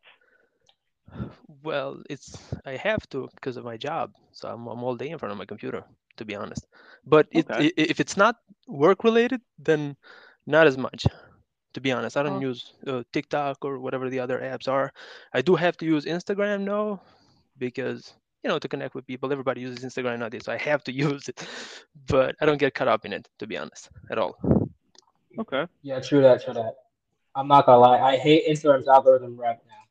Well, 1.62 2.02
it's 2.10 2.36
I 2.64 2.76
have 2.76 3.06
to 3.10 3.28
because 3.34 3.56
of 3.56 3.64
my 3.64 3.76
job. 3.76 4.12
So 4.32 4.48
I'm 4.48 4.66
I'm 4.66 4.82
all 4.82 4.96
day 4.96 5.10
in 5.10 5.18
front 5.18 5.32
of 5.32 5.38
my 5.38 5.44
computer, 5.46 5.84
to 6.16 6.24
be 6.24 6.34
honest. 6.34 6.66
But 7.06 7.28
it, 7.32 7.46
Okay. 7.50 7.58
i- 7.58 7.72
if 7.76 8.00
it's 8.00 8.16
not 8.16 8.36
work 8.66 9.04
related, 9.04 9.40
then 9.58 9.96
not 10.46 10.66
as 10.66 10.76
much. 10.78 11.06
To 11.74 11.80
be 11.80 11.92
honest, 11.92 12.16
I 12.16 12.22
don't 12.22 12.36
Oh. 12.36 12.40
use 12.40 12.72
uh, 12.86 13.02
TikTok 13.12 13.64
or 13.64 13.78
whatever 13.78 14.08
the 14.10 14.20
other 14.20 14.40
apps 14.40 14.68
are. 14.68 14.92
I 15.32 15.42
do 15.42 15.54
have 15.56 15.76
to 15.78 15.86
use 15.86 16.04
Instagram 16.06 16.62
now 16.62 17.02
because 17.58 18.14
you 18.42 18.48
know 18.48 18.58
to 18.58 18.68
connect 18.68 18.94
with 18.94 19.06
people. 19.06 19.32
Everybody 19.32 19.60
uses 19.62 19.84
Instagram 19.84 20.18
nowadays, 20.20 20.44
so 20.44 20.52
I 20.52 20.58
have 20.58 20.84
to 20.84 20.92
use 21.06 21.28
it. 21.28 21.46
But 22.08 22.36
I 22.40 22.46
don't 22.46 22.58
get 22.58 22.74
caught 22.74 22.88
up 22.88 23.04
in 23.06 23.12
it, 23.12 23.28
to 23.38 23.46
be 23.46 23.56
honest, 23.58 23.90
at 24.10 24.18
all. 24.18 24.36
Okay. 25.38 25.66
Yeah, 25.82 26.00
true 26.00 26.22
that, 26.22 26.44
true 26.44 26.54
that. 26.54 26.74
I'm 27.34 27.48
not 27.48 27.66
gonna 27.66 27.78
lie. 27.78 28.00
I 28.00 28.16
hate 28.16 28.46
Instagram's 28.48 28.88
algorithm 28.88 29.36
right 29.38 29.58
now. 29.66 29.85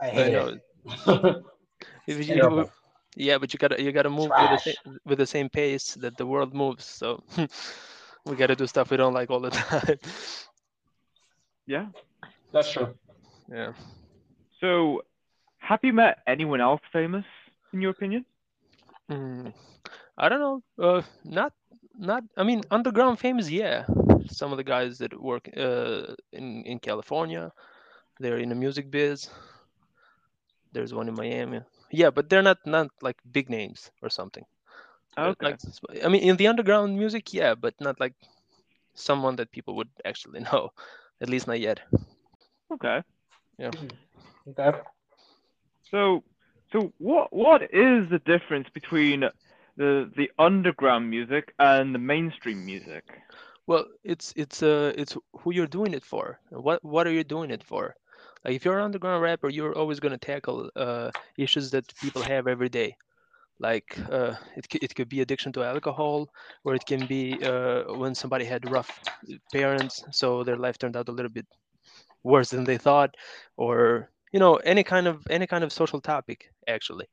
I 0.00 0.08
I 0.16 0.28
hate 0.28 0.30
know. 0.30 0.58
it. 1.06 1.44
If 2.06 2.24
you- 2.26 2.66
yeah, 3.16 3.38
but 3.38 3.52
you 3.52 3.58
gotta 3.58 3.80
you 3.82 3.92
gotta 3.92 4.10
move 4.10 4.38
with 4.38 4.50
the 4.50 4.58
same 4.58 4.98
with 5.04 5.18
the 5.18 5.26
same 5.26 5.48
pace 5.48 5.94
that 5.94 6.16
the 6.16 6.26
world 6.26 6.54
moves. 6.54 6.84
So 6.84 7.22
we 8.26 8.36
gotta 8.36 8.56
do 8.56 8.66
stuff 8.66 8.90
we 8.90 8.96
don't 8.96 9.14
like 9.14 9.30
all 9.30 9.40
the 9.40 9.50
time. 9.62 9.98
Yeah. 11.66 11.86
That's 12.52 12.70
true. 12.72 12.94
yeah. 13.48 13.72
So, 14.60 15.02
have 15.58 15.80
you 15.82 15.92
met 15.92 16.18
anyone 16.26 16.60
else 16.60 16.80
famous, 16.92 17.24
in 17.72 17.80
your 17.80 17.90
opinion? 17.90 18.24
Mm, 19.10 19.52
I 20.18 20.28
don't 20.28 20.40
know. 20.40 20.62
Uh, 20.78 21.02
not 21.24 21.52
not. 21.98 22.22
I 22.36 22.42
mean, 22.44 22.62
underground 22.70 23.18
famous. 23.18 23.50
Yeah, 23.50 23.84
some 24.26 24.52
of 24.52 24.56
the 24.58 24.64
guys 24.64 24.98
that 24.98 25.18
work 25.20 25.48
uh 25.56 26.14
in 26.32 26.62
in 26.64 26.78
California, 26.78 27.52
they're 28.20 28.38
in 28.38 28.50
the 28.50 28.56
music 28.56 28.90
biz. 28.90 29.30
There's 30.72 30.94
one 30.94 31.08
in 31.08 31.14
Miami. 31.14 31.62
Yeah, 31.92 32.10
but 32.10 32.28
they're 32.30 32.42
not 32.42 32.58
not 32.66 32.88
like 33.02 33.18
big 33.30 33.50
names 33.50 33.90
or 34.02 34.10
something. 34.10 34.44
Okay. 35.16 35.38
Like, 35.40 35.56
s- 35.66 35.80
I 36.04 36.08
mean, 36.08 36.22
in 36.22 36.36
the 36.36 36.48
underground 36.48 36.96
music, 36.98 37.32
yeah, 37.34 37.54
but 37.54 37.74
not 37.80 38.00
like 38.00 38.14
someone 38.94 39.36
that 39.36 39.52
people 39.52 39.76
would 39.76 39.90
actually 40.04 40.40
know. 40.40 40.70
At 41.20 41.28
least 41.30 41.46
not 41.48 41.60
yet. 41.60 41.80
Okay. 42.72 43.02
Yeah. 43.58 43.72
Okay. 44.48 44.72
So, 45.90 46.24
so 46.72 46.92
what 46.98 47.32
what 47.32 47.62
is 47.62 48.08
the 48.10 48.20
difference 48.24 48.68
between 48.70 49.20
the 49.76 50.10
the 50.16 50.30
underground 50.38 51.10
music 51.10 51.54
and 51.58 51.94
the 51.94 51.98
mainstream 51.98 52.64
music? 52.64 53.04
Well, 53.66 53.86
it's 54.04 54.32
it's 54.36 54.62
uh 54.62 54.92
it's 54.96 55.16
who 55.40 55.52
you're 55.52 55.66
doing 55.66 55.94
it 55.94 56.04
for. 56.04 56.40
What 56.50 56.84
what 56.84 57.06
are 57.06 57.12
you 57.12 57.24
doing 57.24 57.50
it 57.50 57.62
for? 57.64 57.96
If 58.44 58.64
you're 58.64 58.78
an 58.78 58.84
underground 58.84 59.22
rapper, 59.22 59.48
you're 59.48 59.76
always 59.76 60.00
gonna 60.00 60.18
tackle 60.18 60.70
uh 60.76 61.10
issues 61.36 61.70
that 61.72 61.92
people 62.00 62.22
have 62.22 62.46
every 62.46 62.68
day. 62.68 62.96
Like 63.58 63.98
uh 64.10 64.34
it 64.56 64.66
it 64.82 64.94
could 64.94 65.08
be 65.08 65.20
addiction 65.20 65.52
to 65.54 65.64
alcohol, 65.64 66.28
or 66.64 66.74
it 66.74 66.86
can 66.86 67.06
be 67.06 67.42
uh 67.42 67.84
when 67.94 68.14
somebody 68.14 68.44
had 68.44 68.64
rough 68.66 68.90
parents, 69.52 70.04
so 70.12 70.44
their 70.44 70.56
life 70.56 70.78
turned 70.78 70.96
out 70.96 71.08
a 71.08 71.12
little 71.12 71.30
bit 71.32 71.46
worse 72.22 72.50
than 72.50 72.64
they 72.64 72.78
thought, 72.78 73.16
or 73.56 74.10
you 74.32 74.40
know 74.40 74.56
any 74.56 74.82
kind 74.84 75.06
of 75.06 75.26
any 75.30 75.46
kind 75.46 75.64
of 75.64 75.72
social 75.72 76.00
topic 76.00 76.50
actually, 76.68 77.06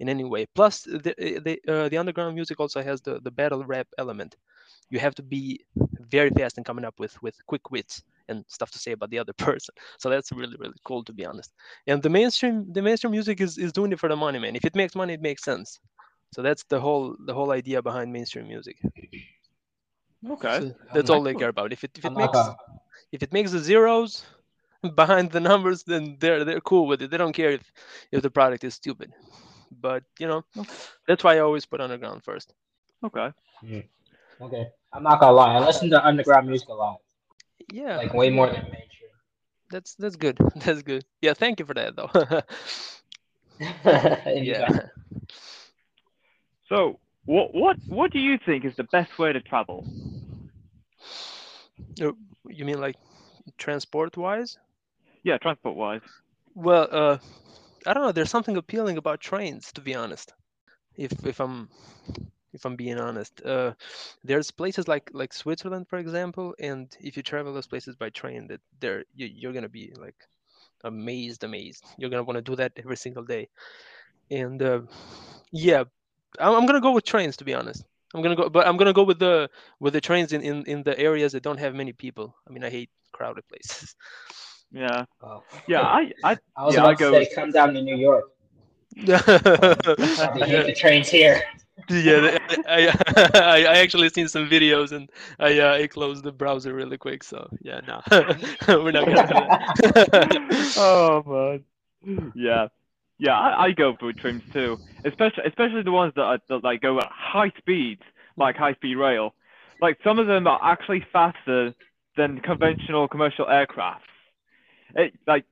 in 0.00 0.08
any 0.08 0.24
way. 0.24 0.46
Plus 0.54 0.82
the 0.82 1.14
the 1.46 1.60
uh, 1.72 1.88
the 1.88 1.98
underground 1.98 2.34
music 2.34 2.60
also 2.60 2.82
has 2.82 3.00
the 3.02 3.20
the 3.20 3.30
battle 3.30 3.64
rap 3.64 3.88
element 3.98 4.36
you 4.90 4.98
have 5.00 5.14
to 5.14 5.22
be 5.22 5.60
very 6.00 6.30
fast 6.30 6.58
in 6.58 6.64
coming 6.64 6.84
up 6.84 6.98
with 7.00 7.20
with 7.22 7.36
quick 7.46 7.70
wits 7.70 8.02
and 8.28 8.44
stuff 8.48 8.70
to 8.72 8.78
say 8.78 8.92
about 8.92 9.10
the 9.10 9.18
other 9.18 9.32
person. 9.38 9.74
So 9.98 10.08
that's 10.10 10.32
really 10.32 10.56
really 10.58 10.74
cool 10.84 11.04
to 11.04 11.12
be 11.12 11.24
honest. 11.26 11.52
And 11.86 12.02
the 12.02 12.10
mainstream 12.10 12.72
the 12.72 12.82
mainstream 12.82 13.12
music 13.12 13.40
is 13.40 13.58
is 13.58 13.72
doing 13.72 13.92
it 13.92 14.00
for 14.00 14.08
the 14.08 14.16
money 14.16 14.38
man. 14.38 14.56
If 14.56 14.64
it 14.64 14.74
makes 14.76 14.94
money 14.94 15.14
it 15.14 15.22
makes 15.22 15.42
sense. 15.44 15.80
So 16.32 16.42
that's 16.42 16.64
the 16.64 16.80
whole 16.80 17.16
the 17.26 17.34
whole 17.34 17.52
idea 17.52 17.82
behind 17.82 18.12
mainstream 18.12 18.48
music. 18.48 18.76
Okay. 20.30 20.60
So 20.60 20.74
that's 20.92 21.10
all 21.10 21.22
they 21.22 21.34
care 21.34 21.48
about. 21.48 21.72
If 21.72 21.84
it 21.84 21.90
if 21.98 22.04
it 22.04 22.16
I'm 22.16 22.16
makes 22.16 22.50
if 23.12 23.22
it 23.22 23.32
makes 23.32 23.52
the 23.52 23.58
zeros 23.58 24.24
behind 24.96 25.30
the 25.32 25.40
numbers 25.40 25.84
then 25.84 26.16
they're 26.20 26.44
they're 26.44 26.60
cool 26.60 26.86
with 26.86 27.02
it. 27.02 27.10
They 27.10 27.18
don't 27.18 27.32
care 27.32 27.50
if 27.52 27.72
if 28.12 28.22
the 28.22 28.30
product 28.30 28.64
is 28.64 28.74
stupid. 28.74 29.12
But 29.70 30.04
you 30.18 30.26
know 30.26 30.44
Okay. 30.58 30.76
that's 31.06 31.24
why 31.24 31.36
i 31.36 31.40
always 31.40 31.66
put 31.66 31.80
underground 31.80 32.24
first. 32.24 32.52
Okay. 33.04 33.30
Hmm. 33.60 33.80
Okay. 34.40 34.70
I'm 34.92 35.02
not 35.02 35.20
gonna 35.20 35.32
lie. 35.32 35.54
I 35.54 35.60
listen 35.60 35.90
to 35.90 36.04
underground 36.04 36.48
music 36.48 36.68
a 36.68 36.74
lot, 36.74 37.00
yeah 37.72 37.96
like 37.96 38.12
way 38.14 38.30
more 38.30 38.46
than 38.46 38.62
mainstream. 38.70 39.10
that's 39.70 39.94
that's 39.94 40.16
good 40.16 40.38
that's 40.56 40.82
good 40.82 41.04
yeah 41.20 41.34
thank 41.34 41.58
you 41.60 41.66
for 41.66 41.74
that 41.74 41.94
though 41.96 42.10
yeah 44.26 44.68
So, 46.68 47.00
what 47.26 47.54
what 47.54 47.76
what 47.88 48.12
do 48.12 48.18
you 48.18 48.38
think 48.38 48.64
is 48.64 48.74
the 48.76 48.84
best 48.84 49.18
way 49.18 49.32
to 49.32 49.40
travel? 49.40 49.86
Oh, 52.00 52.16
you 52.48 52.64
mean 52.64 52.80
like 52.80 52.96
transport 53.58 54.16
wise 54.16 54.58
Yeah, 55.24 55.38
transport 55.38 55.76
wise. 55.76 56.02
well 56.54 56.88
uh 56.90 57.18
I 57.86 57.92
don't 57.94 58.02
know. 58.04 58.12
There's 58.12 58.30
something 58.30 58.56
appealing 58.56 58.96
about 58.98 59.20
trains, 59.20 59.72
to 59.72 59.80
be 59.80 59.94
honest. 59.94 60.32
If 60.96 61.24
if 61.26 61.40
I'm 61.40 61.68
if 62.54 62.64
I'm 62.64 62.76
being 62.76 62.98
honest, 62.98 63.44
uh, 63.44 63.72
there's 64.22 64.50
places 64.50 64.88
like 64.88 65.10
like 65.12 65.32
Switzerland, 65.32 65.88
for 65.88 65.98
example, 65.98 66.54
and 66.58 66.96
if 67.00 67.16
you 67.16 67.22
travel 67.22 67.52
those 67.52 67.66
places 67.66 67.96
by 67.96 68.10
train, 68.10 68.46
that 68.48 68.60
there 68.80 69.04
you, 69.14 69.26
you're 69.26 69.52
gonna 69.52 69.68
be 69.68 69.92
like 69.98 70.16
amazed, 70.84 71.44
amazed. 71.44 71.84
You're 71.98 72.10
gonna 72.10 72.22
want 72.22 72.36
to 72.36 72.42
do 72.42 72.56
that 72.56 72.72
every 72.76 72.96
single 72.96 73.24
day. 73.24 73.48
And 74.30 74.62
uh, 74.62 74.80
yeah, 75.52 75.84
I'm, 76.38 76.54
I'm 76.54 76.66
gonna 76.66 76.80
go 76.80 76.92
with 76.92 77.04
trains, 77.04 77.36
to 77.38 77.44
be 77.44 77.54
honest. 77.54 77.84
I'm 78.14 78.22
gonna 78.22 78.36
go, 78.36 78.48
but 78.48 78.66
I'm 78.66 78.76
gonna 78.76 78.92
go 78.92 79.02
with 79.02 79.18
the 79.18 79.50
with 79.80 79.92
the 79.92 80.00
trains 80.00 80.32
in, 80.32 80.40
in, 80.40 80.64
in 80.66 80.82
the 80.84 80.96
areas 80.98 81.32
that 81.32 81.42
don't 81.42 81.58
have 81.58 81.74
many 81.74 81.92
people. 81.92 82.36
I 82.48 82.52
mean, 82.52 82.64
I 82.64 82.70
hate 82.70 82.90
crowded 83.12 83.46
places. 83.48 83.94
Yeah. 84.72 85.04
Oh. 85.22 85.42
Yeah. 85.68 85.82
I. 85.82 86.12
I. 86.24 86.36
I 86.56 86.64
was 86.64 86.74
yeah, 86.74 86.80
about 86.80 86.90
I 86.90 86.94
to 86.94 86.98
go. 86.98 87.12
say, 87.12 87.30
come 87.34 87.52
down 87.52 87.74
to 87.74 87.82
New 87.82 87.96
York. 87.96 88.24
yeah, 88.96 89.18
hate 89.18 90.66
the 90.66 90.74
trains 90.76 91.08
here. 91.08 91.42
I, 91.90 92.92
I 93.34 93.64
I 93.64 93.78
actually 93.78 94.08
seen 94.08 94.28
some 94.28 94.48
videos 94.48 94.92
and 94.92 95.10
I 95.38 95.58
uh, 95.58 95.74
I 95.74 95.86
closed 95.86 96.24
the 96.24 96.32
browser 96.32 96.74
really 96.74 96.96
quick. 96.98 97.24
So 97.24 97.48
yeah, 97.62 97.80
no, 97.86 98.00
we're 98.68 98.92
not 98.92 99.06
gonna 99.06 99.22
oh 100.76 101.22
man. 101.26 101.64
Yeah. 102.34 102.68
Yeah, 103.18 103.38
I, 103.38 103.66
I 103.66 103.72
go 103.72 103.94
for 103.98 104.12
trains 104.12 104.42
too, 104.52 104.78
especially 105.04 105.44
especially 105.46 105.82
the 105.82 105.92
ones 105.92 106.12
that, 106.16 106.22
are, 106.22 106.38
that 106.48 106.64
like 106.64 106.82
go 106.82 106.98
at 107.00 107.08
high 107.10 107.52
speeds, 107.58 108.02
like 108.36 108.56
high 108.56 108.74
speed 108.74 108.96
rail. 108.96 109.34
Like 109.80 109.98
some 110.04 110.18
of 110.18 110.26
them 110.26 110.46
are 110.46 110.60
actually 110.62 111.06
faster 111.12 111.74
than 112.16 112.40
conventional 112.40 113.08
commercial 113.08 113.48
aircraft. 113.48 114.06
It, 114.96 115.14
like 115.26 115.44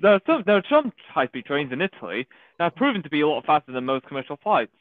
there 0.00 0.12
are 0.14 0.20
some 0.26 0.42
there 0.46 0.56
are 0.56 0.64
some 0.70 0.92
high 1.08 1.26
speed 1.28 1.46
trains 1.46 1.72
in 1.72 1.80
Italy 1.80 2.26
that 2.58 2.64
have 2.64 2.76
proven 2.76 3.02
to 3.02 3.10
be 3.10 3.22
a 3.22 3.28
lot 3.28 3.44
faster 3.46 3.72
than 3.72 3.84
most 3.84 4.06
commercial 4.06 4.36
flights. 4.42 4.72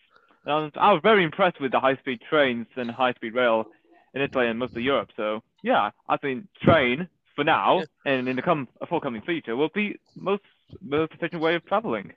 And 0.45 0.71
I 0.75 0.93
was 0.93 1.01
very 1.03 1.23
impressed 1.23 1.59
with 1.61 1.71
the 1.71 1.79
high 1.79 1.95
speed 1.97 2.21
trains 2.29 2.67
and 2.75 2.89
high 2.91 3.13
speed 3.13 3.33
rail 3.33 3.65
in 4.13 4.21
Italy 4.21 4.47
and 4.47 4.59
most 4.59 4.75
of 4.75 4.81
Europe. 4.81 5.09
So 5.17 5.41
yeah, 5.63 5.91
I 6.07 6.17
think 6.17 6.45
train 6.61 7.07
for 7.35 7.43
now 7.43 7.85
and 8.05 8.27
in 8.27 8.35
the 8.35 8.41
come 8.41 8.67
a 8.81 8.85
forthcoming 8.87 9.21
future 9.21 9.55
will 9.55 9.69
be 9.73 9.97
most 10.15 10.43
most 10.81 11.13
efficient 11.13 11.41
way 11.41 11.55
of 11.55 11.65
traveling. 11.65 12.13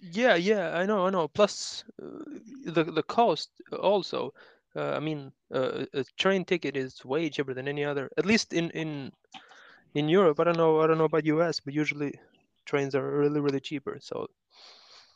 Yeah, 0.00 0.34
yeah, 0.36 0.76
I 0.76 0.86
know, 0.86 1.06
I 1.06 1.10
know. 1.10 1.28
Plus, 1.28 1.84
uh, 2.02 2.24
the 2.64 2.84
the 2.84 3.02
cost 3.02 3.50
also. 3.72 4.32
Uh, 4.74 4.92
I 4.92 5.00
mean, 5.00 5.32
uh, 5.54 5.86
a 5.94 6.04
train 6.18 6.44
ticket 6.44 6.76
is 6.76 7.04
way 7.04 7.30
cheaper 7.30 7.54
than 7.54 7.68
any 7.68 7.84
other. 7.84 8.10
At 8.18 8.26
least 8.26 8.52
in 8.52 8.70
in 8.70 9.12
in 9.94 10.08
Europe. 10.08 10.40
I 10.40 10.44
don't 10.44 10.56
know. 10.58 10.80
I 10.80 10.86
don't 10.86 10.98
know 10.98 11.04
about 11.04 11.26
US, 11.26 11.60
but 11.60 11.74
usually 11.74 12.14
trains 12.66 12.94
are 12.94 13.18
really 13.18 13.40
really 13.40 13.60
cheaper. 13.60 13.98
So 14.00 14.28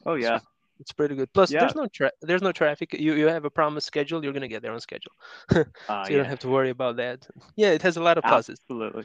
Oh 0.06 0.14
yeah, 0.14 0.40
it's 0.80 0.92
pretty 0.92 1.14
good. 1.14 1.32
Plus, 1.32 1.50
Yeah. 1.52 1.60
there's 1.60 1.74
no 1.76 1.86
tra- 1.86 2.12
there's 2.22 2.42
no 2.42 2.52
traffic. 2.52 2.94
You 2.94 3.14
you 3.14 3.26
have 3.28 3.44
a 3.44 3.50
promised 3.50 3.86
schedule. 3.86 4.24
You're 4.24 4.32
gonna 4.32 4.48
get 4.48 4.62
there 4.62 4.72
on 4.72 4.80
schedule, 4.80 5.12
so 5.52 5.64
Ah, 5.88 6.04
you 6.08 6.12
yeah, 6.12 6.16
don't 6.18 6.30
have 6.30 6.40
to 6.40 6.48
worry 6.48 6.70
about 6.70 6.96
that. 6.96 7.28
Yeah, 7.56 7.70
it 7.70 7.82
has 7.82 7.96
a 7.96 8.02
lot 8.02 8.18
of 8.18 8.24
pluses. 8.24 8.56
absolutely. 8.62 9.04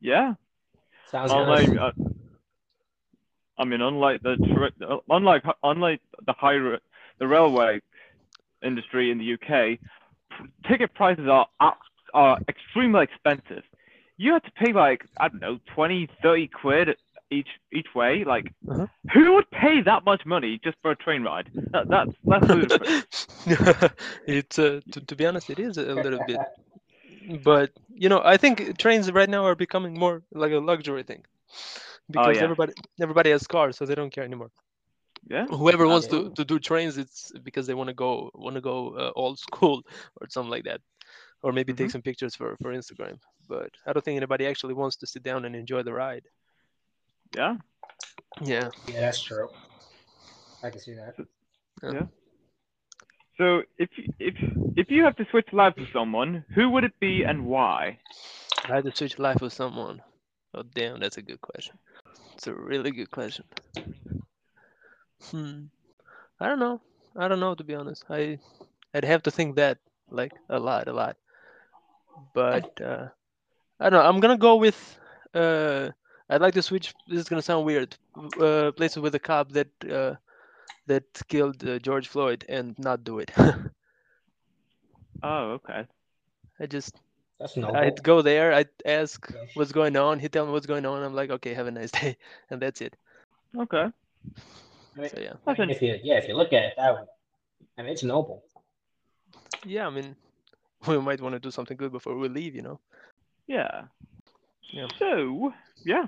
Yeah, 0.00 0.34
Sounds 1.10 1.32
unlike 1.32 1.66
good. 1.68 1.78
uh, 1.78 1.92
I 3.58 3.64
mean, 3.64 3.80
unlike 3.80 4.22
the 4.22 4.36
tra- 4.36 4.86
uh, 4.88 4.98
unlike 5.10 5.44
unlike 5.62 6.00
the 6.26 6.32
high 6.32 6.56
ra- 6.56 6.78
the 7.18 7.26
railway 7.26 7.80
industry 8.62 9.10
in 9.10 9.18
the 9.18 9.34
UK, 9.34 9.78
ticket 10.68 10.92
prices 10.94 11.28
are 11.28 11.46
are- 11.60 11.78
are 12.12 12.38
extremely 12.48 13.04
expensive. 13.04 13.62
You 14.16 14.32
have 14.34 14.42
to 14.42 14.50
pay 14.52 14.72
like 14.72 15.04
I 15.18 15.28
don't 15.28 15.40
know 15.40 15.58
20, 15.74 16.08
30 16.22 16.48
quid 16.48 16.96
each 17.30 17.48
each 17.72 17.88
way. 17.94 18.24
Like, 18.24 18.52
Uh-huh. 18.68 18.86
who 19.12 19.34
would 19.34 19.50
pay 19.50 19.82
that 19.82 20.04
much 20.04 20.24
money 20.26 20.60
just 20.62 20.76
for 20.82 20.90
a 20.92 20.96
train 20.96 21.22
ride? 21.22 21.50
That, 21.72 21.88
that's 21.90 22.12
that's 22.28 22.46
ludicrous. 22.50 22.94
it's 24.26 24.58
uh, 24.58 24.80
to, 24.92 25.00
to 25.00 25.16
be 25.16 25.26
honest, 25.26 25.50
it 25.50 25.58
is 25.58 25.76
a 25.78 25.94
little 25.94 26.20
bit, 26.20 26.42
but 27.42 27.70
you 27.94 28.08
know, 28.08 28.20
I 28.24 28.36
think 28.36 28.78
trains 28.78 29.10
right 29.12 29.28
now 29.28 29.44
are 29.44 29.54
becoming 29.54 29.98
more 29.98 30.22
like 30.32 30.52
a 30.52 30.58
luxury 30.58 31.02
thing 31.02 31.24
because 32.10 32.36
yeah. 32.36 32.42
everybody 32.42 32.72
everybody 33.00 33.30
has 33.30 33.46
cars, 33.46 33.76
so 33.76 33.84
they 33.86 33.94
don't 33.94 34.10
care 34.12 34.24
anymore. 34.24 34.50
Yeah. 35.28 35.46
Whoever 35.48 35.86
wants 35.86 36.06
to, 36.08 36.30
to 36.30 36.44
do 36.44 36.58
trains, 36.58 36.96
it's 36.98 37.32
because 37.42 37.66
they 37.66 37.74
want 37.74 37.88
to 37.88 37.94
go 37.94 38.30
want 38.34 38.54
to 38.56 38.60
go 38.60 38.96
uh, 38.96 39.10
old 39.14 39.38
school 39.38 39.82
or 40.20 40.28
something 40.28 40.50
like 40.50 40.64
that, 40.64 40.80
or 41.42 41.52
maybe 41.52 41.72
take 41.72 41.90
Mhm. 41.90 41.92
some 41.92 42.02
pictures 42.02 42.34
for 42.34 42.56
for 42.62 42.72
Instagram. 42.72 43.18
But 43.48 43.70
I 43.86 43.92
don't 43.92 44.04
think 44.04 44.16
anybody 44.16 44.46
actually 44.46 44.74
wants 44.74 44.96
to 44.98 45.06
sit 45.06 45.22
down 45.22 45.44
and 45.44 45.54
enjoy 45.54 45.82
the 45.82 45.92
ride. 45.92 46.24
Yeah. 47.34 47.56
Yeah. 48.40 48.70
Yeah, 48.88 49.00
that's 49.00 49.22
true. 49.22 49.48
I 50.62 50.70
can 50.70 50.80
see 50.80 50.94
that. 50.94 51.14
Yeah. 51.82 52.06
So 53.38 53.62
if 53.78 53.90
if 54.18 54.34
if 54.76 54.90
you 54.90 55.04
have 55.04 55.16
to 55.16 55.26
switch 55.30 55.48
life 55.52 55.74
with 55.76 55.92
someone, 55.92 56.44
who 56.54 56.70
would 56.70 56.84
it 56.84 56.98
be 57.00 57.24
and 57.24 57.46
why? 57.46 57.98
I 58.64 58.76
had 58.76 58.84
to 58.84 58.94
switch 58.96 59.18
life 59.18 59.40
with 59.40 59.52
someone. 59.52 60.02
Oh 60.54 60.62
damn, 60.62 61.00
that's 61.00 61.18
a 61.18 61.22
good 61.22 61.40
question. 61.40 61.76
It's 62.34 62.46
a 62.46 62.54
really 62.54 62.90
good 62.92 63.10
question. 63.10 63.44
Hmm. 65.30 65.64
I 66.40 66.48
don't 66.48 66.58
know. 66.60 66.80
I 67.16 67.28
don't 67.28 67.40
know 67.40 67.54
to 67.54 67.64
be 67.64 67.74
honest. 67.74 68.04
I 68.10 68.38
I'd 68.94 69.04
have 69.04 69.22
to 69.24 69.30
think 69.30 69.56
that 69.56 69.78
like 70.10 70.32
a 70.48 70.58
lot, 70.58 70.88
a 70.88 70.92
lot. 70.92 71.16
But 72.34 72.80
uh 72.80 73.08
I 73.80 73.90
don't 73.90 74.02
know. 74.02 74.08
I'm 74.08 74.20
gonna 74.20 74.38
go 74.38 74.56
with 74.56 74.98
uh 75.34 75.90
I'd 76.30 76.40
like 76.40 76.54
to 76.54 76.62
switch 76.62 76.94
this 77.08 77.20
is 77.20 77.28
gonna 77.28 77.42
sound 77.42 77.66
weird. 77.66 77.96
Uh 78.40 78.72
places 78.72 78.98
with 78.98 79.14
a 79.14 79.18
cop 79.20 79.52
that 79.52 79.68
uh 79.90 80.14
that 80.86 81.04
killed 81.28 81.66
uh, 81.66 81.78
George 81.78 82.08
Floyd 82.08 82.44
and 82.48 82.78
not 82.78 83.04
do 83.04 83.18
it. 83.18 83.30
Oh, 85.22 85.52
okay. 85.52 85.86
I 86.60 86.66
just 86.66 87.00
That's 87.40 87.56
noble. 87.56 87.76
I'd 87.76 88.02
go 88.02 88.20
there, 88.20 88.52
I'd 88.52 88.68
ask 88.84 89.26
Yeah. 89.32 89.40
what's 89.54 89.72
going 89.72 89.96
on, 89.96 90.18
he'd 90.18 90.32
tell 90.32 90.44
me 90.44 90.52
what's 90.52 90.66
going 90.66 90.84
on, 90.84 91.02
I'm 91.02 91.14
like, 91.14 91.30
okay, 91.30 91.54
have 91.54 91.66
a 91.66 91.70
nice 91.70 91.90
day, 92.00 92.16
and 92.50 92.60
that's 92.60 92.82
it. 92.82 92.94
Okay. 93.56 93.86
I 94.96 95.00
mean, 95.00 95.08
So 95.08 95.18
yeah, 95.18 95.32
I 95.46 95.54
mean, 95.58 95.70
if 95.70 95.80
you 95.80 95.98
yeah, 96.02 96.18
if 96.18 96.28
you 96.28 96.36
look 96.36 96.52
at 96.52 96.64
it 96.64 96.74
that 96.76 96.94
way, 96.94 97.02
I 97.78 97.82
mean, 97.82 97.92
it's 97.92 98.02
noble. 98.02 98.44
yeah. 99.64 99.86
I 99.86 99.90
mean, 99.90 100.14
we 100.86 100.98
might 101.00 101.20
want 101.20 101.34
to 101.34 101.40
do 101.40 101.50
something 101.50 101.76
good 101.76 101.92
before 101.92 102.16
we 102.16 102.28
leave, 102.28 102.54
you 102.54 102.62
know. 102.62 102.80
Yeah. 103.46 103.84
Yeah. 104.74 104.88
So 104.98 105.52
yeah. 105.84 106.06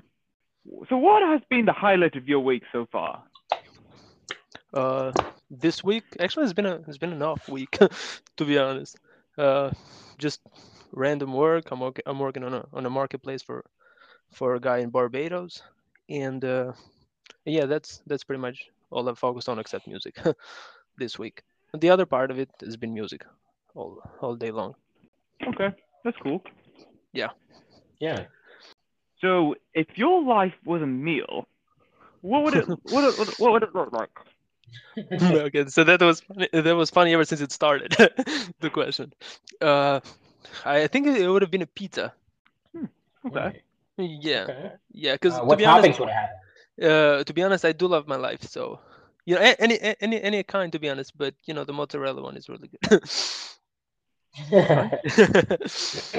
So 0.89 0.97
what 0.97 1.23
has 1.23 1.41
been 1.49 1.65
the 1.65 1.71
highlight 1.71 2.17
of 2.17 2.27
your 2.27 2.41
week 2.41 2.63
so 2.73 2.85
far? 2.91 3.23
Uh, 4.73 5.13
this 5.49 5.83
week 5.83 6.03
actually 6.19 6.43
it's 6.43 6.53
been 6.53 6.65
a 6.65 6.81
it's 6.87 6.97
been 6.97 7.13
an 7.13 7.21
off 7.21 7.47
week, 7.47 7.77
to 8.37 8.45
be 8.45 8.57
honest. 8.57 8.99
Uh, 9.37 9.71
just 10.17 10.41
random 10.91 11.31
work. 11.31 11.71
I'm 11.71 11.79
working 11.79 12.03
I'm 12.05 12.19
working 12.19 12.43
on 12.43 12.53
a 12.53 12.65
on 12.73 12.85
a 12.85 12.89
marketplace 12.89 13.41
for 13.41 13.63
for 14.33 14.55
a 14.55 14.59
guy 14.59 14.79
in 14.79 14.89
Barbados, 14.89 15.63
and 16.09 16.43
uh, 16.43 16.73
yeah, 17.45 17.65
that's 17.65 18.01
that's 18.05 18.25
pretty 18.25 18.41
much 18.41 18.67
all 18.91 19.07
I've 19.07 19.17
focused 19.17 19.47
on 19.47 19.59
except 19.59 19.87
music 19.87 20.19
this 20.97 21.17
week. 21.17 21.43
And 21.71 21.81
the 21.81 21.89
other 21.89 22.05
part 22.05 22.31
of 22.31 22.39
it 22.39 22.49
has 22.59 22.75
been 22.75 22.93
music 22.93 23.25
all 23.75 24.01
all 24.19 24.35
day 24.35 24.51
long. 24.51 24.75
Okay, 25.47 25.73
that's 26.03 26.17
cool. 26.21 26.43
Yeah. 27.13 27.29
Yeah. 27.99 28.25
So 29.21 29.55
if 29.73 29.87
your 29.97 30.23
life 30.23 30.53
was 30.65 30.81
a 30.81 30.87
meal, 30.87 31.47
what 32.21 32.43
would 32.43 32.53
it 32.55 32.65
what 32.83 33.17
would 33.17 33.29
it, 33.29 33.39
what 33.39 33.51
would 33.53 33.63
it 33.63 33.75
look 33.75 33.91
like? 33.93 34.09
okay, 35.21 35.65
so 35.67 35.83
that 35.83 36.01
was 36.01 36.21
funny. 36.21 36.47
that 36.53 36.75
was 36.75 36.89
funny 36.89 37.13
ever 37.13 37.25
since 37.25 37.41
it 37.41 37.51
started. 37.51 37.95
the 38.59 38.69
question. 38.71 39.13
Uh, 39.61 39.99
I 40.65 40.87
think 40.87 41.07
it 41.07 41.27
would 41.27 41.41
have 41.41 41.51
been 41.51 41.61
a 41.61 41.67
pizza. 41.67 42.13
Okay. 43.25 43.61
Yeah, 43.97 44.49
Okay. 44.49 44.71
yeah. 44.91 45.13
Because 45.13 45.39
Uh, 45.39 45.45
to 45.49 45.55
what 45.55 45.57
be 45.57 45.65
honest, 45.65 45.87
toppings 45.87 45.99
would 45.99 46.09
have 46.09 46.29
uh, 46.81 47.23
to 47.23 47.33
be 47.33 47.43
honest, 47.43 47.65
I 47.65 47.71
do 47.73 47.87
love 47.87 48.07
my 48.07 48.15
life. 48.15 48.43
So, 48.43 48.79
you 49.25 49.35
know, 49.35 49.41
any 49.59 49.79
any 50.01 50.21
any 50.21 50.43
kind, 50.43 50.71
to 50.73 50.79
be 50.79 50.89
honest. 50.89 51.17
But 51.17 51.35
you 51.45 51.53
know, 51.53 51.63
the 51.63 51.73
mozzarella 51.73 52.21
one 52.21 52.37
is 52.37 52.49
really 52.49 52.69
good. 52.69 53.01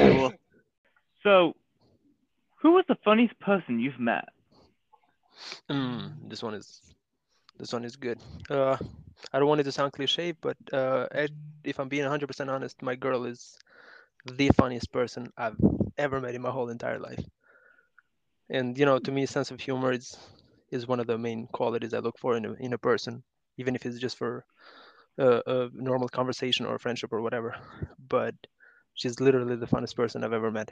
Cool. 0.05 0.33
So, 1.23 1.55
who 2.61 2.73
was 2.73 2.85
the 2.89 2.97
funniest 3.05 3.39
person 3.41 3.79
you've 3.79 4.01
met? 4.01 4.29
Mm, 5.71 6.29
this 6.29 6.43
one 6.43 6.55
is 6.55 6.81
this 7.59 7.73
one 7.73 7.85
is 7.85 7.97
good. 7.97 8.19
Uh, 8.51 8.77
I 9.33 9.39
don't 9.39 9.49
want 9.49 9.61
it 9.61 9.65
to 9.65 9.73
sound 9.73 9.93
cliche, 9.93 10.33
but 10.33 10.57
uh, 10.73 11.07
if 11.65 11.81
I'm 11.81 11.89
being 11.89 12.05
100% 12.05 12.49
honest, 12.49 12.81
my 12.83 12.95
girl 12.95 13.25
is 13.25 13.59
the 14.25 14.51
funniest 14.57 14.93
person 14.93 15.33
I've 15.37 15.57
ever 15.97 16.21
met 16.21 16.35
in 16.35 16.43
my 16.43 16.51
whole 16.51 16.69
entire 16.69 16.99
life. 16.99 17.25
And 18.51 18.79
you 18.79 18.87
know, 18.87 18.99
to 18.99 19.13
me, 19.13 19.27
sense 19.27 19.51
of 19.51 19.61
humor 19.61 19.93
is 19.93 20.17
is 20.71 20.87
one 20.87 21.01
of 21.01 21.07
the 21.07 21.19
main 21.19 21.47
qualities 21.49 21.95
I 21.95 21.99
look 21.99 22.19
for 22.19 22.37
in 22.37 22.45
a 22.45 22.53
in 22.55 22.73
a 22.73 22.79
person, 22.79 23.23
even 23.57 23.75
if 23.75 23.85
it's 23.85 23.99
just 23.99 24.17
for 24.17 24.45
a, 25.19 25.69
normal 25.73 26.09
conversation 26.09 26.67
or 26.67 26.79
friendship 26.79 27.13
or 27.13 27.21
whatever. 27.21 27.57
But 28.09 28.35
she's 28.95 29.21
literally 29.21 29.57
the 29.57 29.67
funniest 29.67 29.97
person 29.97 30.25
I've 30.25 30.33
ever 30.33 30.51
met. 30.51 30.71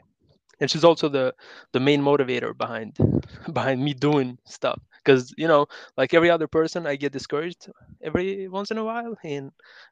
And 0.61 0.71
she's 0.71 0.85
also 0.85 1.09
the 1.09 1.35
the 1.73 1.81
main 1.81 2.03
motivator 2.03 2.57
behind 2.57 2.97
behind 3.53 3.83
me 3.83 3.93
doing 3.95 4.39
stuff 4.45 4.81
because 5.05 5.33
you 5.37 5.47
know 5.49 5.67
like 5.97 6.15
every 6.15 6.31
other 6.31 6.47
person 6.47 6.87
i 6.87 6.97
get 6.97 7.13
discouraged 7.13 7.69
every 8.03 8.49
once 8.49 8.71
in 8.71 8.79
a 8.79 8.85
while 8.85 9.17
and 9.25 9.51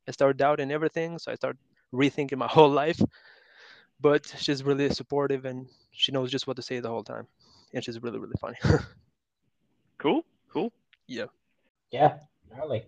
i 0.09 0.11
start 0.13 0.37
doubting 0.37 0.71
everything 0.71 1.19
so 1.19 1.31
i 1.31 1.35
start 1.35 1.57
rethinking 1.95 2.37
my 2.39 2.49
whole 2.57 2.71
life 2.71 3.01
but 4.01 4.27
she's 4.39 4.63
really 4.65 4.89
supportive 4.91 5.45
and 5.45 5.67
she 5.93 6.13
knows 6.13 6.31
just 6.31 6.47
what 6.47 6.57
to 6.57 6.63
say 6.63 6.81
the 6.81 6.89
whole 6.89 7.05
time 7.05 7.27
and 7.73 7.85
she's 7.85 8.03
really 8.03 8.19
really 8.19 8.37
funny 8.41 8.57
Cool, 9.99 10.25
cool. 10.49 10.73
Yeah, 11.07 11.27
Yeah. 11.91 12.19
really. 12.57 12.85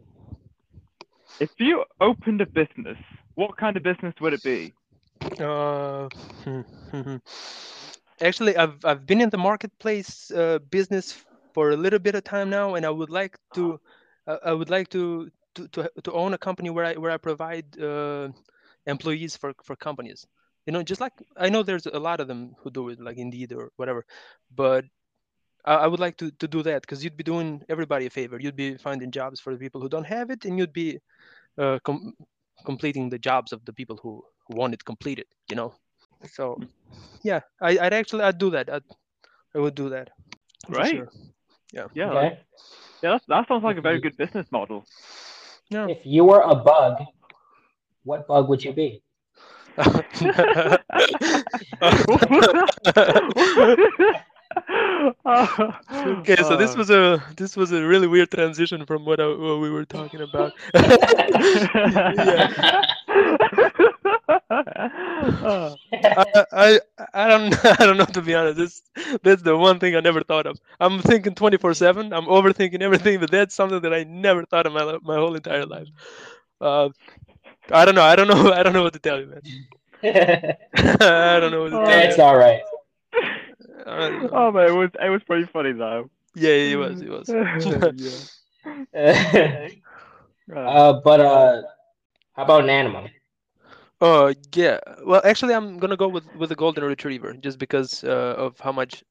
If 1.40 1.50
you 1.58 1.84
opened 2.00 2.40
a 2.40 2.46
business, 2.46 2.98
what 3.34 3.56
kind 3.56 3.76
of 3.76 3.82
business 3.82 4.14
would 4.20 4.32
it 4.32 4.42
be? 4.42 4.74
Uh, 5.38 6.08
actually, 8.20 8.56
I've 8.56 8.84
I've 8.84 9.06
been 9.06 9.20
in 9.20 9.30
the 9.30 9.38
marketplace 9.38 10.30
uh, 10.30 10.58
business 10.70 11.12
for 11.54 11.70
a 11.70 11.76
little 11.76 11.98
bit 11.98 12.14
of 12.14 12.24
time 12.24 12.50
now, 12.50 12.74
and 12.74 12.84
I 12.86 12.90
would 12.90 13.10
like 13.10 13.38
to 13.54 13.80
uh, 14.26 14.38
I 14.44 14.52
would 14.52 14.70
like 14.70 14.88
to 14.90 15.30
to, 15.54 15.68
to 15.68 15.90
to 16.04 16.12
own 16.12 16.34
a 16.34 16.38
company 16.38 16.70
where 16.70 16.84
I 16.84 16.94
where 16.94 17.10
I 17.10 17.18
provide 17.18 17.78
uh, 17.80 18.28
employees 18.86 19.36
for 19.36 19.52
for 19.62 19.76
companies. 19.76 20.26
You 20.66 20.72
know, 20.72 20.82
just 20.82 21.00
like 21.00 21.12
I 21.36 21.48
know 21.48 21.62
there's 21.62 21.86
a 21.86 21.98
lot 21.98 22.20
of 22.20 22.28
them 22.28 22.54
who 22.62 22.70
do 22.70 22.88
it, 22.90 23.00
like 23.00 23.18
Indeed 23.18 23.52
or 23.52 23.70
whatever, 23.76 24.04
but 24.54 24.84
I, 25.64 25.74
I 25.74 25.86
would 25.86 26.00
like 26.00 26.16
to 26.18 26.30
to 26.32 26.48
do 26.48 26.62
that 26.62 26.82
because 26.82 27.04
you'd 27.04 27.16
be 27.16 27.24
doing 27.24 27.62
everybody 27.68 28.06
a 28.06 28.10
favor. 28.10 28.38
You'd 28.40 28.56
be 28.56 28.76
finding 28.76 29.10
jobs 29.10 29.40
for 29.40 29.52
the 29.52 29.58
people 29.58 29.80
who 29.80 29.88
don't 29.88 30.06
have 30.06 30.30
it, 30.30 30.44
and 30.44 30.58
you'd 30.58 30.72
be 30.72 30.98
uh, 31.58 31.78
com- 31.84 32.14
completing 32.64 33.08
the 33.10 33.18
jobs 33.18 33.52
of 33.52 33.64
the 33.64 33.72
people 33.72 33.96
who, 34.02 34.22
who 34.46 34.56
want 34.56 34.74
it 34.74 34.84
completed. 34.84 35.26
You 35.50 35.56
know, 35.56 35.74
so 36.32 36.58
yeah, 37.22 37.40
I, 37.60 37.78
I'd 37.78 37.92
actually 37.94 38.22
I'd 38.24 38.38
do 38.38 38.50
that. 38.50 38.70
I'd, 38.72 38.82
I 39.54 39.58
would 39.58 39.74
do 39.74 39.88
that. 39.90 40.10
right 40.68 40.82
Great. 40.82 40.96
sure. 40.96 41.08
Yeah, 41.72 41.82
Okay. 41.84 42.04
like- 42.04 42.38
yeah, 43.02 43.10
that's, 43.12 43.26
that 43.26 43.46
sounds 43.48 43.62
like 43.62 43.76
a 43.76 43.80
very 43.82 44.00
good 44.00 44.16
business 44.16 44.46
model. 44.50 44.84
Yeah. 45.68 45.86
If 45.88 45.98
you 46.04 46.24
were 46.24 46.40
a 46.40 46.54
bug, 46.54 47.02
what 48.04 48.26
bug 48.26 48.48
would 48.48 48.64
you 48.64 48.72
be? 48.72 49.02
okay, 55.26 56.36
so 56.42 56.56
this 56.56 56.74
Uh, 56.74 56.78
was 56.78 56.90
a 56.90 57.22
this 57.36 57.56
was 57.56 57.72
a 57.72 57.84
really 57.84 58.06
weird 58.06 58.30
transition 58.30 58.86
from 58.86 59.04
what, 59.04 59.20
I, 59.20 59.26
what 59.26 59.60
we 59.60 59.70
were 59.70 59.84
talking 59.84 60.20
about. 60.22 60.52
Uh, 64.28 65.74
I, 66.04 66.24
I 66.52 66.80
I 67.14 67.28
don't 67.28 67.64
I 67.80 67.86
don't 67.86 67.96
know 67.96 68.04
to 68.06 68.22
be 68.22 68.34
honest. 68.34 68.56
This 68.58 69.18
that's 69.22 69.42
the 69.42 69.56
one 69.56 69.78
thing 69.78 69.96
I 69.96 70.00
never 70.00 70.22
thought 70.22 70.46
of. 70.46 70.58
I'm 70.80 71.00
thinking 71.00 71.34
24/7. 71.34 72.12
I'm 72.12 72.26
overthinking 72.26 72.82
everything, 72.82 73.20
but 73.20 73.30
that's 73.30 73.54
something 73.54 73.80
that 73.82 73.94
I 73.94 74.04
never 74.04 74.44
thought 74.44 74.66
of 74.66 74.72
my 74.72 74.98
my 75.02 75.16
whole 75.16 75.34
entire 75.34 75.66
life. 75.66 75.88
Uh, 76.60 76.90
I 77.70 77.84
don't 77.84 77.94
know. 77.94 78.02
I 78.02 78.16
don't 78.16 78.28
know. 78.28 78.52
I 78.54 78.62
don't 78.62 78.72
know 78.72 78.82
what 78.82 78.94
to 78.94 78.98
tell 78.98 79.20
you, 79.20 79.26
man. 79.26 79.42
I 81.00 81.40
don't 81.40 81.50
know 81.52 81.62
what 81.62 81.70
to 81.70 81.80
tell 81.80 82.02
it's 82.02 82.18
you. 82.18 82.18
all 82.18 82.36
right. 82.36 82.62
I 83.86 83.98
don't 83.98 84.18
know. 84.18 84.28
oh 84.32 84.52
man, 84.52 84.68
it 84.68 84.72
was 84.72 84.90
it 85.00 85.08
was 85.10 85.22
pretty 85.24 85.46
funny 85.46 85.72
though. 85.72 86.10
Yeah, 86.34 86.50
it 86.52 86.76
was. 86.76 87.00
It 87.00 87.08
was. 87.08 87.36
yeah. 87.96 89.68
Uh, 90.54 90.58
uh, 90.58 91.00
but 91.04 91.20
uh, 91.20 91.62
how 92.34 92.44
about 92.44 92.64
an 92.64 92.70
animal? 92.70 93.08
Oh 94.00 94.32
yeah. 94.54 94.78
Well, 95.04 95.22
actually, 95.24 95.54
I'm 95.54 95.78
gonna 95.78 95.96
go 95.96 96.08
with 96.08 96.24
with 96.34 96.50
the 96.50 96.54
golden 96.56 96.84
retriever 96.84 97.32
just 97.34 97.58
because 97.58 98.04
uh, 98.04 98.34
of 98.36 98.58
how 98.60 98.72
much 98.72 99.02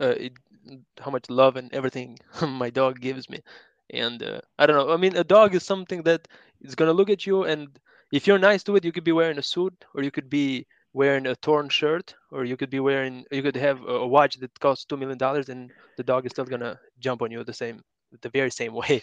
uh, 0.00 0.14
it, 0.26 0.32
how 1.00 1.10
much 1.10 1.30
love 1.30 1.56
and 1.56 1.72
everything 1.74 2.18
my 2.42 2.70
dog 2.70 3.00
gives 3.00 3.28
me. 3.30 3.40
And 3.90 4.22
uh, 4.22 4.40
I 4.58 4.66
don't 4.66 4.76
know. 4.76 4.92
I 4.92 4.96
mean, 4.96 5.16
a 5.16 5.24
dog 5.24 5.54
is 5.54 5.64
something 5.64 6.02
that 6.04 6.28
is 6.60 6.74
gonna 6.76 6.92
look 6.92 7.10
at 7.10 7.26
you, 7.26 7.44
and 7.44 7.68
if 8.12 8.26
you're 8.26 8.38
nice 8.38 8.62
to 8.64 8.76
it, 8.76 8.84
you 8.84 8.92
could 8.92 9.04
be 9.04 9.12
wearing 9.12 9.38
a 9.38 9.42
suit, 9.42 9.74
or 9.94 10.02
you 10.02 10.10
could 10.10 10.30
be 10.30 10.66
wearing 10.92 11.26
a 11.26 11.36
torn 11.36 11.68
shirt, 11.68 12.14
or 12.32 12.44
you 12.44 12.56
could 12.56 12.70
be 12.70 12.80
wearing, 12.80 13.24
you 13.32 13.42
could 13.42 13.56
have 13.56 13.80
a 13.86 14.06
watch 14.06 14.36
that 14.38 14.58
costs 14.60 14.84
two 14.84 14.96
million 14.96 15.18
dollars, 15.18 15.48
and 15.48 15.72
the 15.96 16.04
dog 16.04 16.26
is 16.26 16.32
still 16.32 16.44
gonna 16.46 16.78
jump 17.00 17.22
on 17.22 17.30
you 17.32 17.44
the 17.44 17.54
same, 17.54 17.82
the 18.22 18.30
very 18.30 18.50
same 18.50 18.74
way. 18.82 19.02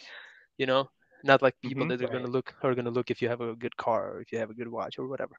You 0.58 0.68
know, 0.68 0.90
not 1.24 1.42
like 1.42 1.56
people 1.62 1.86
Mhm. 1.86 1.88
that 1.88 2.02
are 2.02 2.08
gonna 2.08 2.28
look 2.28 2.54
are 2.64 2.76
gonna 2.76 2.92
look 2.92 3.10
if 3.12 3.22
you 3.22 3.30
have 3.30 3.42
a 3.42 3.56
good 3.56 3.76
car 3.78 4.12
or 4.12 4.22
if 4.22 4.32
you 4.32 4.40
have 4.40 4.50
a 4.50 4.54
good 4.56 4.70
watch 4.70 4.98
or 5.00 5.08
whatever. 5.08 5.36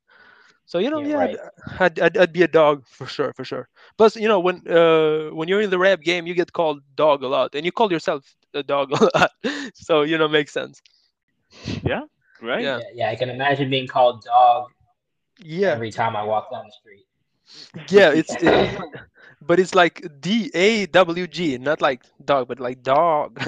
So 0.66 0.78
you 0.78 0.90
know, 0.90 1.02
Yeah, 1.02 1.06
yeah, 1.06 1.18
right. 1.18 1.30
I'd, 1.30 1.36
I'd, 1.80 2.00
I'd, 2.00 2.18
I'd 2.18 2.32
be 2.32 2.42
a 2.42 2.48
dog 2.48 2.84
for 2.86 3.06
sure, 3.06 3.32
for 3.34 3.44
sure. 3.44 3.68
Plus, 3.98 4.16
you 4.16 4.28
know, 4.28 4.40
when 4.40 4.66
uh 4.68 5.30
when 5.34 5.48
you're 5.48 5.60
in 5.62 5.70
the 5.70 5.78
rap 5.78 6.00
game, 6.02 6.26
you 6.26 6.34
get 6.34 6.52
called 6.52 6.80
dog 6.96 7.22
a 7.22 7.28
lot, 7.28 7.54
and 7.54 7.64
you 7.64 7.72
call 7.72 7.90
yourself 7.92 8.36
a 8.54 8.62
dog 8.62 8.92
a 9.00 9.04
lot. 9.14 9.30
So 9.74 10.02
you 10.02 10.18
know, 10.18 10.28
makes 10.28 10.52
sense. 10.52 10.82
yeah, 11.84 12.02
right. 12.40 12.68
Yeah. 12.68 12.80
Yeah, 12.80 12.84
yeah, 12.94 13.10
I 13.10 13.16
can 13.16 13.30
imagine 13.30 13.70
being 13.70 13.88
called 13.88 14.24
dog 14.24 14.70
Yeah, 15.38 15.80
every 15.80 15.92
time 15.92 16.16
I 16.16 16.24
walk 16.24 16.50
down 16.52 16.66
the 16.66 16.72
street. 16.72 17.07
Yeah. 17.90 18.10
It's 18.10 18.34
it, 18.40 18.80
but 19.40 19.58
it's 19.60 19.74
like 19.74 20.06
D 20.20 20.50
A 20.54 20.86
W 20.86 21.26
G, 21.26 21.58
not 21.58 21.80
like 21.80 22.02
dog, 22.24 22.48
but 22.48 22.58
like 22.60 22.82
dog. 22.82 23.38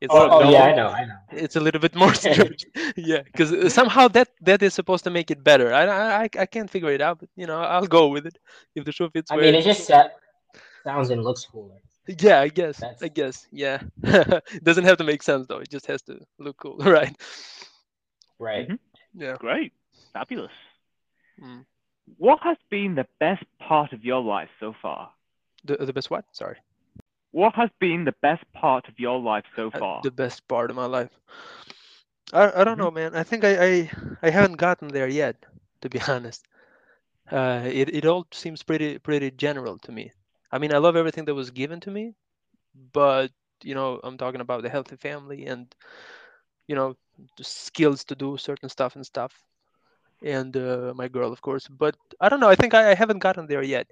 it's 0.00 0.10
Oh, 0.10 0.28
oh 0.30 0.42
dog. 0.42 0.52
yeah, 0.52 0.62
I 0.64 0.74
know, 0.74 0.88
I 0.88 1.04
know. 1.06 1.16
It's 1.32 1.56
a 1.56 1.60
little 1.60 1.80
bit 1.80 1.94
more 1.94 2.14
strict. 2.24 2.66
yeah, 2.96 3.22
because 3.22 3.72
somehow 3.72 4.08
that 4.08 4.28
that 4.42 4.62
is 4.62 4.74
supposed 4.74 5.04
to 5.04 5.10
make 5.10 5.30
it 5.30 5.42
better. 5.42 5.72
I, 5.74 5.84
I 5.84 6.22
I- 6.24 6.28
I 6.38 6.46
can't 6.46 6.70
figure 6.70 6.90
it 6.90 7.00
out, 7.00 7.18
but 7.20 7.28
you 7.36 7.46
know, 7.46 7.58
I'll 7.60 7.86
go 7.86 8.08
with 8.08 8.26
it 8.26 8.38
if 8.74 8.84
the 8.84 8.92
show 8.92 9.08
fits. 9.10 9.30
I 9.30 9.36
where 9.36 9.44
mean, 9.46 9.54
it- 9.54 9.58
it 9.60 9.64
just 9.64 9.86
sa- 9.86 10.08
sounds 10.84 11.10
and 11.10 11.22
looks 11.24 11.44
cooler. 11.46 11.80
Yeah, 12.06 12.40
I 12.40 12.48
guess. 12.48 12.82
I 13.00 13.08
guess. 13.08 13.46
Yeah. 13.50 13.80
it 14.02 14.62
doesn't 14.62 14.84
have 14.84 14.98
to 14.98 15.04
make 15.04 15.22
sense 15.22 15.46
though. 15.46 15.60
It 15.60 15.70
just 15.70 15.86
has 15.86 16.02
to 16.02 16.20
look 16.38 16.58
cool, 16.58 16.76
right? 16.78 17.16
Right. 18.38 18.68
Mhm. 18.68 18.78
Yeah. 19.14 19.36
Great, 19.38 19.72
fabulous. 20.12 20.52
Mm. 21.42 21.64
What 22.18 22.42
has 22.42 22.56
been 22.70 22.94
the 22.94 23.06
best 23.18 23.44
part 23.58 23.92
of 23.92 24.04
your 24.04 24.20
life 24.22 24.50
so 24.58 24.72
far? 24.72 25.12
The 25.64 25.76
the 25.76 25.92
best 25.92 26.10
what? 26.10 26.24
Sorry. 26.32 26.58
What 27.32 27.54
has 27.56 27.70
been 27.80 28.04
the 28.04 28.14
best 28.22 28.50
part 28.52 28.88
of 28.88 28.98
your 28.98 29.18
life 29.20 29.44
so 29.56 29.70
Uh, 29.74 29.80
far? 29.80 30.02
The 30.02 30.10
best 30.10 30.46
part 30.48 30.70
of 30.70 30.76
my 30.76 30.86
life. 30.86 31.10
I 32.32 32.60
I 32.60 32.64
don't 32.64 32.76
Mhm. 32.76 32.78
know, 32.78 32.90
man. 32.90 33.14
I 33.14 33.22
think 33.22 33.44
I, 33.44 33.52
I 33.64 33.90
I 34.22 34.30
haven't 34.30 34.56
gotten 34.56 34.88
there 34.88 35.08
yet, 35.08 35.44
to 35.80 35.88
be 35.88 36.00
honest. 36.08 36.46
Uh, 37.30 37.62
it 37.64 37.88
it 37.94 38.04
all 38.06 38.26
seems 38.32 38.62
pretty 38.62 38.98
pretty 38.98 39.30
general 39.30 39.78
to 39.80 39.92
me. 39.92 40.12
I 40.52 40.58
mean, 40.58 40.72
I 40.74 40.78
love 40.78 40.96
everything 40.96 41.24
that 41.26 41.34
was 41.34 41.50
given 41.50 41.80
to 41.80 41.90
me, 41.90 42.14
but 42.92 43.32
you 43.62 43.74
know, 43.74 44.00
I'm 44.04 44.16
talking 44.18 44.40
about 44.40 44.62
the 44.62 44.68
healthy 44.70 44.96
family 44.96 45.46
and 45.46 45.74
you 46.66 46.74
know, 46.74 46.96
the 47.36 47.44
skills 47.44 48.04
to 48.04 48.14
do 48.14 48.36
certain 48.36 48.68
stuff 48.68 48.94
and 48.96 49.04
stuff, 49.06 49.42
and 50.24 50.56
uh, 50.56 50.92
my 50.96 51.08
girl, 51.08 51.32
of 51.32 51.40
course. 51.42 51.68
But 51.68 51.94
I 52.20 52.28
don't 52.28 52.40
know. 52.40 52.48
I 52.48 52.56
think 52.56 52.74
I, 52.74 52.90
I 52.92 52.94
haven't 52.94 53.20
gotten 53.20 53.46
there 53.46 53.62
yet. 53.62 53.86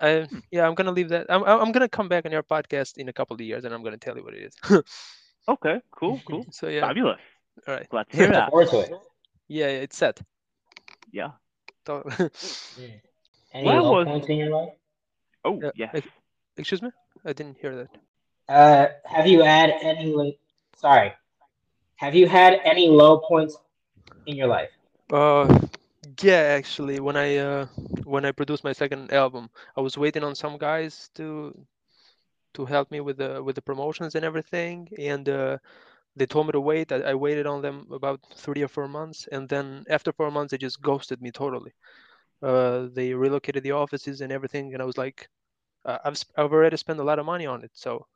I, 0.00 0.26
yeah, 0.50 0.66
I'm 0.66 0.74
gonna 0.74 0.92
leave 0.92 1.08
that. 1.10 1.26
I'm 1.28 1.42
I'm 1.44 1.60
I'm 1.62 1.72
gonna 1.72 1.88
come 1.88 2.08
back 2.08 2.24
on 2.26 2.32
your 2.32 2.42
podcast 2.42 2.96
in 2.96 3.08
a 3.08 3.12
couple 3.12 3.34
of 3.34 3.40
years, 3.40 3.64
and 3.64 3.74
I'm 3.74 3.82
gonna 3.84 3.98
tell 3.98 4.16
you 4.16 4.24
what 4.24 4.34
it 4.34 4.42
is. 4.50 4.54
Okay, 5.46 5.78
cool, 5.90 6.18
cool, 6.26 6.46
so 6.50 6.68
yeah, 6.68 6.80
fabulous. 6.80 7.20
all 7.68 7.74
right. 7.74 7.86
Glad 7.90 8.08
to 8.10 8.16
hear 8.20 8.28
that. 8.32 8.48
forward 8.50 8.68
to 8.70 8.78
it. 8.80 8.92
Yeah, 9.46 9.66
yeah, 9.66 9.84
it's 9.84 9.96
set. 9.96 10.20
Yeah. 11.12 11.32
Talk- 11.84 12.06
Mm. 12.06 13.00
Any 13.52 13.66
Where 13.68 13.82
low 13.82 13.92
was- 13.92 14.06
points 14.06 14.26
in 14.28 14.36
your 14.38 14.50
life? 14.56 14.72
Oh, 15.44 15.60
Yeah, 15.62 15.70
yes. 15.92 16.02
Excuse 16.56 16.80
me, 16.82 16.90
I 17.26 17.32
didn't 17.34 17.58
hear 17.60 17.76
that. 17.76 17.90
Uh, 18.48 18.86
have 19.04 19.26
you 19.26 19.42
had 19.42 19.68
any? 19.82 20.06
like- 20.14 20.38
Sorry, 20.76 21.12
have 21.96 22.14
you 22.14 22.26
had 22.26 22.58
any 22.64 22.88
low 22.88 23.18
points 23.18 23.58
in 24.26 24.36
your 24.36 24.48
life? 24.48 24.70
Uh, 25.14 25.46
yeah, 26.22 26.42
actually, 26.58 27.00
when 27.00 27.16
I 27.16 27.36
uh 27.38 27.66
when 28.04 28.24
I 28.24 28.32
produced 28.32 28.64
my 28.64 28.72
second 28.72 29.12
album, 29.12 29.50
I 29.76 29.80
was 29.80 29.96
waiting 29.98 30.24
on 30.24 30.34
some 30.34 30.58
guys 30.58 31.10
to 31.16 31.66
to 32.54 32.66
help 32.66 32.90
me 32.90 33.00
with 33.00 33.18
the 33.18 33.42
with 33.42 33.56
the 33.56 33.62
promotions 33.62 34.14
and 34.16 34.24
everything, 34.24 34.88
and 34.98 35.28
uh, 35.28 35.58
they 36.16 36.26
told 36.26 36.46
me 36.46 36.52
to 36.52 36.60
wait. 36.60 36.92
I, 36.92 36.98
I 37.12 37.14
waited 37.14 37.46
on 37.46 37.62
them 37.62 37.88
about 37.92 38.20
three 38.36 38.62
or 38.62 38.68
four 38.68 38.88
months, 38.88 39.28
and 39.32 39.48
then 39.48 39.84
after 39.90 40.12
four 40.12 40.30
months, 40.32 40.52
they 40.52 40.58
just 40.58 40.82
ghosted 40.82 41.22
me 41.22 41.30
totally. 41.32 41.72
Uh, 42.42 42.88
they 42.94 43.14
relocated 43.14 43.64
the 43.64 43.72
offices 43.72 44.20
and 44.22 44.32
everything, 44.32 44.74
and 44.74 44.82
I 44.82 44.86
was 44.86 44.98
like, 44.98 45.28
uh, 45.86 45.98
I've 46.04 46.22
I've 46.38 46.52
already 46.52 46.78
spent 46.78 47.00
a 47.00 47.04
lot 47.10 47.20
of 47.20 47.26
money 47.26 47.46
on 47.46 47.64
it, 47.64 47.72
so 47.74 48.06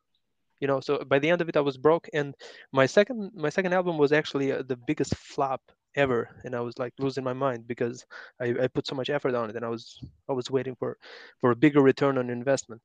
you 0.61 0.67
know. 0.67 0.79
So 0.81 1.03
by 1.05 1.19
the 1.19 1.29
end 1.31 1.41
of 1.41 1.49
it, 1.49 1.57
I 1.57 1.61
was 1.61 1.77
broke, 1.77 2.09
and 2.13 2.35
my 2.73 2.85
second 2.87 3.31
my 3.35 3.49
second 3.49 3.73
album 3.73 3.97
was 3.99 4.13
actually 4.13 4.51
uh, 4.53 4.63
the 4.67 4.77
biggest 4.77 5.15
flop 5.15 5.61
ever, 5.95 6.29
and 6.43 6.55
I 6.55 6.61
was 6.61 6.77
like 6.79 6.93
losing 6.99 7.23
my 7.23 7.33
mind 7.33 7.67
because 7.67 8.05
I, 8.41 8.55
I 8.63 8.67
put 8.67 8.87
so 8.87 8.95
much 8.95 9.09
effort 9.09 9.35
on 9.35 9.49
it, 9.49 9.55
and 9.55 9.65
I 9.65 9.69
was 9.69 9.99
I 10.29 10.33
was 10.33 10.51
waiting 10.51 10.75
for 10.75 10.97
for 11.39 11.51
a 11.51 11.55
bigger 11.55 11.81
return 11.81 12.17
on 12.17 12.29
investment. 12.29 12.81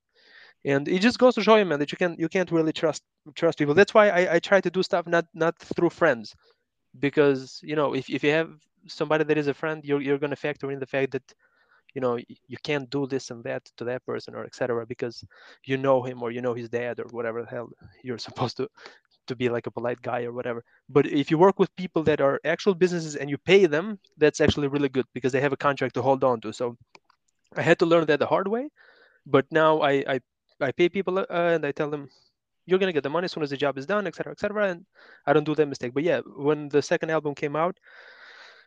And 0.65 0.89
it 0.89 1.01
just 1.01 1.19
goes 1.19 1.35
to 1.37 1.43
show 1.43 1.57
you, 1.57 1.65
man, 1.67 1.79
that 1.81 1.93
you 1.93 1.99
can 1.99 2.17
you 2.19 2.29
can't 2.29 2.51
really 2.51 2.73
trust 2.73 3.03
trust 3.35 3.59
people. 3.59 3.75
That's 3.75 3.95
why 3.95 4.09
I, 4.11 4.35
I 4.37 4.39
try 4.39 4.61
to 4.61 4.71
do 4.71 4.83
stuff 4.83 5.07
not 5.07 5.27
not 5.35 5.59
through 5.59 5.91
friends, 5.91 6.35
because 7.01 7.61
you 7.63 7.77
know 7.77 7.95
if, 7.95 8.09
if 8.11 8.25
you 8.25 8.31
have 8.31 8.51
somebody 8.89 9.25
that 9.25 9.39
is 9.39 9.49
a 9.49 9.55
friend, 9.55 9.85
you're 9.85 10.01
you're 10.03 10.19
gonna 10.19 10.37
factor 10.37 10.71
in 10.71 10.79
the 10.81 10.87
fact 10.87 11.13
that 11.13 11.25
you 11.95 12.01
know 12.01 12.17
you 12.17 12.57
can't 12.63 12.91
do 12.91 13.07
this 13.07 13.31
and 13.31 13.45
that 13.45 13.65
to 13.77 13.85
that 13.85 14.05
person 14.05 14.35
or 14.35 14.45
etc 14.45 14.85
because 14.87 15.25
you 15.65 15.77
know 15.77 16.03
him 16.03 16.23
or 16.23 16.31
you 16.31 16.43
know 16.43 16.55
his 16.55 16.69
dad 16.69 16.99
or 17.01 17.07
whatever 17.11 17.43
the 17.43 17.49
hell 17.49 17.71
you're 18.03 18.19
supposed 18.29 18.57
to 18.57 18.69
to 19.27 19.37
be 19.37 19.49
like 19.49 19.67
a 19.67 19.71
polite 19.71 20.01
guy 20.03 20.25
or 20.25 20.33
whatever. 20.33 20.65
But 20.89 21.07
if 21.07 21.31
you 21.31 21.39
work 21.39 21.59
with 21.59 21.75
people 21.77 22.03
that 22.05 22.21
are 22.21 22.41
actual 22.45 22.75
businesses 22.75 23.17
and 23.17 23.31
you 23.31 23.39
pay 23.39 23.67
them 23.67 23.99
that's 24.19 24.41
actually 24.41 24.69
really 24.69 24.89
good 24.89 25.07
because 25.15 25.33
they 25.33 25.41
have 25.41 25.53
a 25.53 25.57
contract 25.57 25.95
to 25.95 26.03
hold 26.03 26.25
on 26.25 26.41
to. 26.43 26.53
So 26.53 26.77
i 27.57 27.63
had 27.63 27.79
to 27.79 27.87
learn 27.87 28.07
that 28.07 28.19
the 28.19 28.27
hard 28.27 28.49
way 28.49 28.69
but 29.27 29.47
now 29.51 29.81
i 29.81 29.93
i, 30.15 30.21
I 30.61 30.73
pay 30.73 30.89
people 30.89 31.19
uh, 31.19 31.27
and 31.31 31.65
i 31.65 31.73
tell 31.73 31.91
them 31.91 32.09
you're 32.67 32.79
gonna 32.79 32.93
get 32.93 33.03
the 33.03 33.11
money 33.11 33.27
as 33.27 33.33
soon 33.33 33.43
as 33.43 33.51
the 33.51 33.57
job 33.57 33.79
is 33.79 33.87
done 33.87 34.07
etc 34.07 34.33
etc 34.33 34.71
and 34.71 34.85
i 35.27 35.33
don't 35.33 35.45
do 35.45 35.55
that 35.55 35.67
mistake. 35.67 35.93
But 35.95 36.03
yeah 36.03 36.21
when 36.37 36.69
the 36.69 36.83
second 36.83 37.11
album 37.11 37.35
came 37.35 37.57
out 37.57 37.79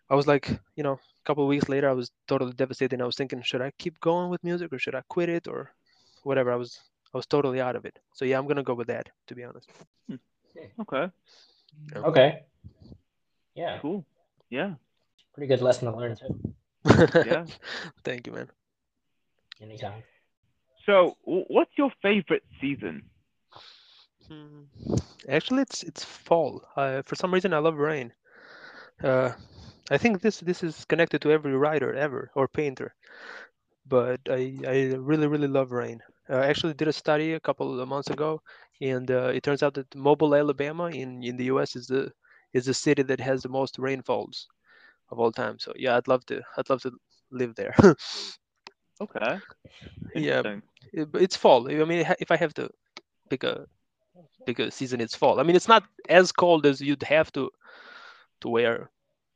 i 0.09 0.15
was 0.15 0.27
like 0.27 0.49
you 0.75 0.83
know 0.83 0.93
a 0.93 1.25
couple 1.25 1.43
of 1.43 1.49
weeks 1.49 1.67
later 1.67 1.89
i 1.89 1.93
was 1.93 2.11
totally 2.27 2.53
devastated. 2.53 3.01
I 3.01 3.05
was 3.05 3.15
thinking 3.15 3.41
should 3.41 3.61
i 3.61 3.71
keep 3.77 3.99
going 3.99 4.29
with 4.29 4.43
music 4.43 4.71
or 4.71 4.79
should 4.79 4.95
i 4.95 5.01
quit 5.09 5.29
it? 5.29 5.47
Or 5.47 5.71
whatever. 6.23 6.51
I 6.51 6.55
was 6.55 6.79
i 7.13 7.17
was 7.17 7.25
totally 7.25 7.59
out 7.61 7.75
of 7.75 7.85
it. 7.85 7.99
So 8.13 8.25
yeah 8.25 8.37
i'm 8.37 8.47
gonna 8.47 8.63
go 8.63 8.73
with 8.73 8.87
that 8.87 9.09
to 9.27 9.35
be 9.35 9.43
honest 9.43 9.69
Okay. 10.79 11.11
Okay. 11.95 12.45
Yeah, 13.55 13.79
Cool. 13.79 14.05
Yeah. 14.49 14.75
pretty 15.33 15.47
good 15.47 15.61
lesson 15.61 15.91
to 15.91 15.97
learn 15.97 16.15
too. 16.15 16.53
Yeah. 17.23 17.45
thank 18.03 18.27
you 18.27 18.33
man 18.33 18.49
Anytime. 19.61 20.03
So, 20.85 21.17
what's 21.23 21.71
your 21.77 21.91
favorite 22.01 22.43
season? 22.61 23.09
Hmm. 24.27 24.63
Actually, 25.29 25.61
it's 25.63 25.83
it's 25.83 26.03
fall. 26.03 26.63
Uh, 26.75 27.01
for 27.03 27.15
some 27.15 27.33
reason, 27.33 27.53
I 27.53 27.59
love 27.59 27.77
rain. 27.77 28.13
Uh, 29.03 29.31
I 29.89 29.97
think 29.97 30.21
this 30.21 30.39
this 30.39 30.63
is 30.63 30.85
connected 30.85 31.21
to 31.21 31.31
every 31.31 31.55
writer 31.55 31.93
ever 31.93 32.31
or 32.35 32.47
painter, 32.47 32.93
but 33.85 34.19
I 34.29 34.59
I 34.67 34.77
really 34.97 35.27
really 35.27 35.47
love 35.47 35.71
rain. 35.71 36.01
Uh, 36.29 36.37
I 36.37 36.47
actually 36.47 36.73
did 36.73 36.87
a 36.87 36.93
study 36.93 37.33
a 37.33 37.39
couple 37.39 37.79
of 37.79 37.87
months 37.87 38.09
ago, 38.09 38.41
and 38.81 39.09
uh, 39.11 39.31
it 39.33 39.43
turns 39.43 39.63
out 39.63 39.73
that 39.75 39.93
Mobile, 39.95 40.35
Alabama, 40.35 40.85
in 40.87 41.23
in 41.23 41.37
the 41.37 41.45
U.S. 41.45 41.75
is 41.75 41.87
the 41.87 42.11
is 42.53 42.65
the 42.65 42.73
city 42.73 43.03
that 43.03 43.19
has 43.19 43.41
the 43.43 43.49
most 43.49 43.77
rainfalls 43.79 44.47
of 45.11 45.19
all 45.19 45.31
time. 45.31 45.59
So 45.59 45.73
yeah, 45.75 45.95
I'd 45.97 46.07
love 46.07 46.25
to 46.27 46.41
I'd 46.57 46.69
love 46.69 46.81
to 46.83 46.91
live 47.31 47.55
there. 47.55 47.75
Okay. 49.01 49.37
Yeah. 50.15 50.41
It- 50.93 51.09
it's 51.15 51.35
fall. 51.37 51.69
I 51.69 51.83
mean, 51.85 52.05
if 52.19 52.31
I 52.31 52.37
have 52.37 52.53
to 52.55 52.69
pick 53.29 53.43
a 53.43 53.67
pick 54.45 54.59
a 54.59 54.71
season, 54.71 55.01
it's 55.01 55.15
fall. 55.15 55.39
I 55.39 55.43
mean, 55.43 55.55
it's 55.55 55.67
not 55.67 55.83
as 56.09 56.31
cold 56.31 56.65
as 56.65 56.81
you'd 56.81 57.03
have 57.03 57.31
to 57.33 57.49
to 58.41 58.49
wear, 58.49 58.89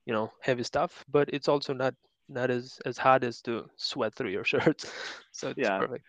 you 0.05 0.13
know, 0.13 0.31
heavy 0.41 0.63
stuff, 0.63 1.03
but 1.09 1.29
it's 1.33 1.47
also 1.47 1.73
not 1.73 1.93
not 2.29 2.49
as 2.49 2.79
as 2.85 2.97
hot 2.97 3.23
as 3.23 3.41
to 3.43 3.69
sweat 3.77 4.13
through 4.15 4.31
your 4.31 4.43
shirts. 4.51 4.91
So 5.31 5.49
it's 5.49 5.59
Yeah. 5.59 5.79
perfect. 5.79 6.05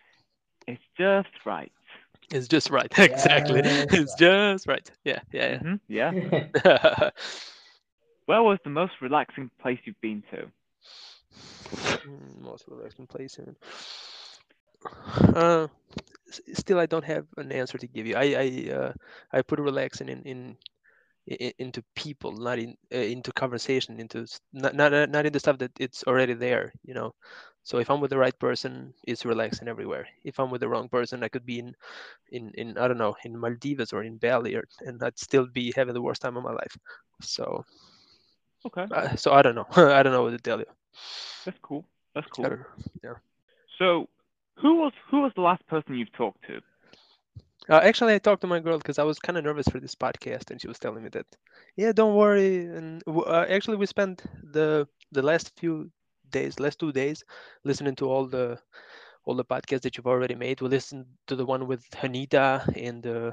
It's 0.67 0.81
just 0.97 1.29
right. 1.45 1.71
It's 2.31 2.47
just 2.47 2.69
right. 2.69 2.91
Exactly. 2.99 3.61
Just 3.61 3.91
It's 3.91 4.15
just 4.15 4.67
right. 4.67 4.89
Yeah, 5.03 5.19
yeah, 5.31 5.61
Yeah. 5.87 6.13
yeah. 6.13 6.13
Where 8.25 8.41
was 8.43 8.59
the 8.63 8.69
most 8.69 9.01
relaxing 9.01 9.49
place 9.59 9.79
you've 9.85 9.99
been 10.01 10.23
to? 10.31 10.51
Mm, 12.05 12.41
Most 12.41 12.65
relaxing 12.67 13.07
place 13.07 13.37
in. 13.37 13.55
Uh, 15.35 15.67
still, 16.53 16.79
I 16.79 16.85
don't 16.85 17.03
have 17.05 17.25
an 17.37 17.51
answer 17.51 17.77
to 17.77 17.87
give 17.87 18.05
you. 18.05 18.15
I 18.15 18.23
I 18.35 18.71
uh, 18.73 18.93
I 19.31 19.41
put 19.41 19.59
relaxing 19.59 20.09
in 20.09 20.21
in 20.23 20.57
i- 20.57 20.72
into 21.27 21.83
people, 21.95 22.31
not 22.33 22.59
in 22.59 22.75
uh, 22.93 22.97
into 22.97 23.31
conversation, 23.31 23.99
into 23.99 24.25
not 24.53 24.75
not 24.75 24.93
uh, 24.93 25.05
not 25.05 25.25
into 25.25 25.39
stuff 25.39 25.57
that 25.59 25.71
it's 25.79 26.03
already 26.03 26.33
there. 26.33 26.71
You 26.83 26.93
know. 26.93 27.13
So 27.63 27.79
if 27.79 27.89
I'm 27.89 27.99
with 28.01 28.11
the 28.11 28.17
right 28.17 28.37
person, 28.39 28.93
it's 29.07 29.25
relaxing 29.25 29.67
everywhere. 29.67 30.07
If 30.23 30.39
I'm 30.39 30.49
with 30.51 30.61
the 30.61 30.69
wrong 30.69 30.89
person, 30.89 31.23
I 31.23 31.29
could 31.29 31.45
be 31.45 31.59
in 31.59 31.73
in 32.31 32.51
in 32.55 32.77
I 32.77 32.87
don't 32.87 32.97
know 32.97 33.15
in 33.23 33.37
Maldives 33.39 33.93
or 33.93 34.03
in 34.03 34.17
Bali, 34.17 34.55
or, 34.55 34.63
and 34.81 35.01
I'd 35.03 35.17
still 35.19 35.47
be 35.47 35.73
having 35.75 35.93
the 35.93 36.01
worst 36.01 36.21
time 36.21 36.37
of 36.37 36.43
my 36.43 36.51
life. 36.53 36.77
So 37.21 37.63
Okay. 38.65 38.87
uh, 38.91 39.15
so 39.15 39.31
I 39.33 39.41
don't 39.41 39.55
know. 39.55 39.67
I 39.75 40.03
don't 40.03 40.13
know 40.13 40.23
what 40.23 40.31
to 40.31 40.37
tell 40.37 40.59
you. 40.59 40.65
That's 41.45 41.57
cool. 41.61 41.85
That's 42.15 42.27
cool. 42.27 42.53
don't- 43.03 43.17
So, 43.77 44.07
who 44.61 44.75
was 44.75 44.93
who 45.09 45.21
was 45.21 45.31
the 45.35 45.41
last 45.41 45.65
person 45.67 45.95
you've 45.95 46.11
talked 46.13 46.43
to? 46.47 46.61
Uh, 47.69 47.79
actually, 47.83 48.13
I 48.13 48.19
talked 48.19 48.41
to 48.41 48.47
my 48.47 48.59
girl 48.59 48.77
because 48.77 48.99
I 48.99 49.03
was 49.03 49.19
kind 49.19 49.37
of 49.37 49.43
nervous 49.43 49.67
for 49.67 49.79
this 49.79 49.95
podcast, 49.95 50.51
and 50.51 50.59
she 50.61 50.67
was 50.67 50.79
telling 50.79 51.03
me 51.03 51.09
that, 51.09 51.25
yeah, 51.75 51.91
don't 51.91 52.15
worry. 52.15 52.65
And 52.65 53.01
uh, 53.07 53.45
actually, 53.49 53.77
we 53.77 53.85
spent 53.85 54.23
the 54.43 54.87
the 55.11 55.21
last 55.21 55.51
few 55.57 55.91
days, 56.29 56.59
last 56.59 56.79
two 56.79 56.91
days, 56.91 57.23
listening 57.63 57.95
to 57.97 58.05
all 58.09 58.25
the 58.27 58.59
all 59.25 59.35
the 59.35 59.45
podcasts 59.45 59.81
that 59.81 59.97
you've 59.97 60.07
already 60.07 60.35
made. 60.35 60.61
We 60.61 60.69
listened 60.69 61.05
to 61.27 61.35
the 61.35 61.45
one 61.45 61.67
with 61.67 61.83
Hanita 61.91 62.47
and 62.75 63.05
uh, 63.05 63.31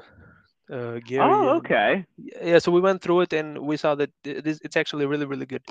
uh, 0.72 1.00
Gary. 1.04 1.46
Oh, 1.46 1.56
and- 1.56 1.66
okay. 1.66 2.06
yeah, 2.18 2.58
so 2.58 2.70
we 2.72 2.80
went 2.80 3.02
through 3.02 3.20
it, 3.22 3.32
and 3.32 3.58
we 3.58 3.76
saw 3.76 3.94
that 3.96 4.10
it 4.24 4.46
is, 4.46 4.60
it's 4.62 4.76
actually 4.76 5.04
a 5.04 5.08
really, 5.08 5.26
really 5.26 5.46
good 5.46 5.62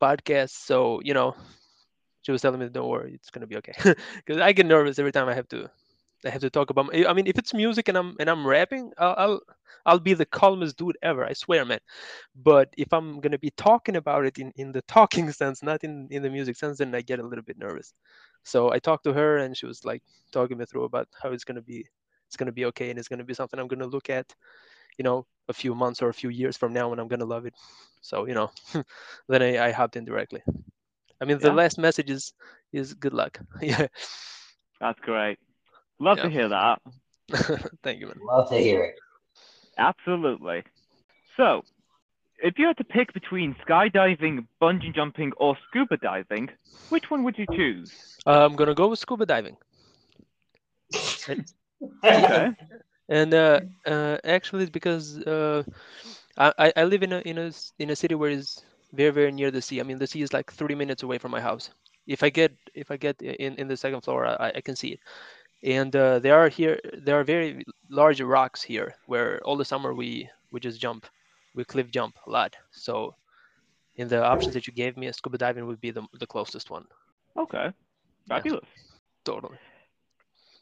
podcast. 0.00 0.50
So 0.50 1.00
you 1.04 1.14
know, 1.14 1.34
she 2.22 2.32
was 2.32 2.42
telling 2.42 2.60
me, 2.60 2.68
don't 2.68 2.88
worry, 2.88 3.14
it's 3.14 3.30
gonna 3.30 3.46
be 3.46 3.56
okay. 3.56 3.74
Because 4.16 4.40
I 4.40 4.52
get 4.52 4.66
nervous 4.66 4.98
every 4.98 5.12
time 5.12 5.28
I 5.28 5.34
have 5.34 5.48
to 5.48 5.70
I 6.24 6.30
have 6.30 6.40
to 6.42 6.50
talk 6.50 6.70
about. 6.70 6.86
my- 6.86 7.04
I 7.06 7.12
mean, 7.12 7.26
if 7.26 7.38
it's 7.38 7.54
music 7.54 7.88
and 7.88 7.96
I'm 7.98 8.16
and 8.20 8.28
I'm 8.30 8.46
rapping, 8.46 8.92
I'll 8.98 9.14
I'll, 9.18 9.40
I'll 9.86 9.98
be 10.00 10.14
the 10.14 10.24
calmest 10.26 10.76
dude 10.78 10.96
ever. 11.02 11.24
I 11.24 11.32
swear, 11.32 11.64
man. 11.64 11.80
But 12.34 12.72
if 12.76 12.92
I'm 12.92 13.20
gonna 13.20 13.38
be 13.38 13.50
talking 13.50 13.96
about 13.96 14.24
it 14.26 14.38
in, 14.38 14.52
in 14.56 14.72
the 14.72 14.82
talking 14.82 15.30
sense, 15.40 15.62
not 15.62 15.84
in 15.84 16.08
in 16.10 16.22
the 16.22 16.30
music 16.30 16.56
sense, 16.56 16.78
then 16.78 16.94
I 16.94 17.02
get 17.02 17.20
a 17.20 17.26
little 17.26 17.44
bit 17.44 17.58
nervous. 17.58 17.94
So 18.44 18.72
I 18.72 18.78
talked 18.78 19.04
to 19.04 19.12
her, 19.14 19.36
and 19.38 19.56
she 19.56 19.66
was 19.66 19.84
like 19.84 20.02
talking 20.32 20.58
me 20.58 20.64
through 20.66 20.84
about 20.84 21.08
how 21.22 21.30
it's 21.32 21.44
gonna 21.44 21.62
be. 21.62 21.86
It's 22.28 22.36
gonna 22.36 22.52
be 22.52 22.66
okay, 22.66 22.90
and 22.90 22.98
it's 22.98 23.08
gonna 23.08 23.24
be 23.24 23.34
something 23.34 23.58
I'm 23.60 23.68
gonna 23.68 23.86
look 23.86 24.08
at, 24.10 24.34
you 24.98 25.04
know, 25.04 25.26
a 25.48 25.52
few 25.54 25.74
months 25.74 26.02
or 26.02 26.08
a 26.08 26.14
few 26.14 26.30
years 26.30 26.56
from 26.56 26.72
now, 26.72 26.92
and 26.92 27.00
I'm 27.00 27.08
gonna 27.08 27.24
love 27.26 27.46
it. 27.46 27.54
So 28.00 28.26
you 28.26 28.34
know, 28.34 28.50
then 29.28 29.42
I, 29.42 29.66
I 29.68 29.70
hopped 29.72 29.96
in 29.96 30.04
directly. 30.04 30.42
I 31.20 31.24
mean, 31.24 31.38
the 31.38 31.50
Yeah. 31.50 31.52
last 31.52 31.78
message 31.78 32.10
is 32.10 32.32
is 32.72 32.94
good 32.94 33.14
luck. 33.14 33.38
yeah. 33.60 33.86
That's 34.80 34.98
great. 35.00 35.38
Love 36.00 36.20
to 36.20 36.28
hear 36.30 36.48
that. 36.48 36.80
Thank 37.82 38.00
you, 38.00 38.06
man. 38.08 38.20
Love 38.26 38.48
to 38.50 38.56
hear 38.58 38.84
it. 38.84 38.94
Absolutely. 39.78 40.64
So, 41.36 41.62
if 42.38 42.58
you 42.58 42.66
had 42.66 42.76
to 42.78 42.84
pick 42.84 43.12
between 43.12 43.54
skydiving, 43.66 44.46
bungee 44.60 44.94
jumping, 44.94 45.32
or 45.36 45.56
scuba 45.68 45.96
diving, 45.96 46.50
which 46.88 47.04
one 47.10 47.24
would 47.24 47.38
you 47.38 47.46
choose? 47.54 47.90
Uh, 48.26 48.44
I'm 48.44 48.56
gonna 48.56 48.74
go 48.74 48.88
with 48.88 48.98
scuba 48.98 49.26
diving. 49.26 49.56
Okay. 51.06 51.36
and 53.08 53.34
uh, 53.34 53.60
uh, 53.86 54.16
actually 54.24 54.62
it's 54.64 54.70
because 54.70 55.18
uh, 55.20 55.62
I, 56.36 56.52
I- 56.58 56.72
I 56.76 56.84
live 56.84 57.02
in 57.02 57.12
a 57.12 57.18
in 57.20 57.38
a 57.38 57.46
s- 57.46 57.72
in 57.78 57.90
a 57.90 57.96
city 57.96 58.14
where 58.14 58.30
it's 58.30 58.64
very 58.92 59.10
very 59.10 59.32
near 59.32 59.50
the 59.50 59.60
sea. 59.62 59.80
I 59.80 59.84
mean 59.84 59.98
the 59.98 60.06
sea 60.06 60.22
is 60.22 60.32
like 60.32 60.50
30 60.52 60.74
minutes 60.74 61.02
away 61.02 61.18
from 61.18 61.30
my 61.32 61.40
house. 61.40 61.70
If 62.06 62.22
I 62.22 62.30
get 62.30 62.52
if 62.74 62.90
I 62.90 62.96
get 62.96 63.20
in 63.22 63.54
in 63.56 63.68
the 63.68 63.76
second 63.76 64.02
floor, 64.02 64.26
I, 64.26 64.52
I 64.56 64.60
can 64.60 64.76
see 64.76 64.88
it. 64.94 65.00
And 65.64 65.96
uh, 65.96 66.18
there 66.18 66.36
are 66.38 66.48
here 66.48 66.78
there 66.92 67.18
are 67.18 67.24
very 67.24 67.64
large 67.88 68.20
rocks 68.20 68.62
here 68.62 68.94
where 69.06 69.40
all 69.44 69.56
the 69.56 69.64
summer 69.64 69.94
we 69.94 70.28
we 70.52 70.60
just 70.60 70.80
jump, 70.80 71.06
we 71.54 71.64
cliff 71.64 71.90
jump 71.90 72.16
a 72.26 72.30
lot. 72.30 72.54
So 72.70 73.14
in 73.96 74.08
the 74.08 74.22
options 74.22 74.52
that 74.54 74.66
you 74.66 74.74
gave 74.74 74.96
me, 74.96 75.10
scuba 75.10 75.38
diving 75.38 75.66
would 75.66 75.80
be 75.80 75.90
the 75.90 76.02
the 76.20 76.26
closest 76.26 76.70
one. 76.70 76.84
Okay. 77.36 77.72
Fabulous. 78.28 78.66
Totally. 79.24 79.56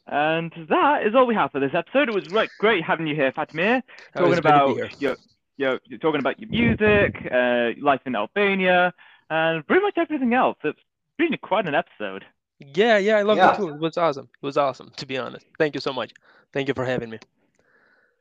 And 0.07 0.51
that 0.69 1.05
is 1.05 1.15
all 1.15 1.25
we 1.25 1.35
have 1.35 1.51
for 1.51 1.59
this 1.59 1.73
episode. 1.73 2.09
It 2.09 2.15
was 2.15 2.29
right, 2.31 2.49
great 2.59 2.83
having 2.83 3.07
you 3.07 3.15
here, 3.15 3.31
Fatmir. 3.31 3.77
Uh, 4.15 4.19
Talking 4.19 4.29
good 4.29 4.35
to 4.35 4.41
be 4.41 4.49
about 4.49 5.01
your, 5.01 5.15
your, 5.55 5.79
you're 5.85 5.99
talking 5.99 6.19
about 6.19 6.39
your 6.39 6.49
music, 6.49 7.15
uh, 7.31 7.69
life 7.81 8.01
in 8.05 8.15
Albania, 8.15 8.93
and 9.29 9.65
pretty 9.65 9.81
much 9.81 9.93
everything 9.97 10.33
else. 10.33 10.57
It's 10.63 10.79
been 11.17 11.37
quite 11.41 11.67
an 11.67 11.75
episode. 11.75 12.25
Yeah, 12.73 12.97
yeah, 12.97 13.17
I 13.17 13.21
loved 13.23 13.37
Yeah. 13.37 13.53
it 13.53 13.57
too. 13.57 13.69
It 13.69 13.79
was 13.79 13.97
awesome. 13.97 14.29
It 14.41 14.45
was 14.45 14.57
awesome, 14.57 14.91
to 14.97 15.05
be 15.05 15.17
honest. 15.17 15.45
Thank 15.57 15.75
you 15.75 15.81
so 15.81 15.93
much. 15.93 16.11
Thank 16.51 16.67
you 16.67 16.73
for 16.73 16.85
having 16.85 17.09
me. 17.09 17.19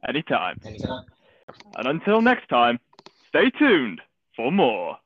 Anytime. 0.09 0.59
Anytime. 0.65 1.05
And 1.77 1.89
until 1.89 2.21
next 2.21 2.49
time, 2.49 2.79
stay 3.29 3.51
tuned 3.51 4.01
for 4.37 4.51
more. 4.51 4.99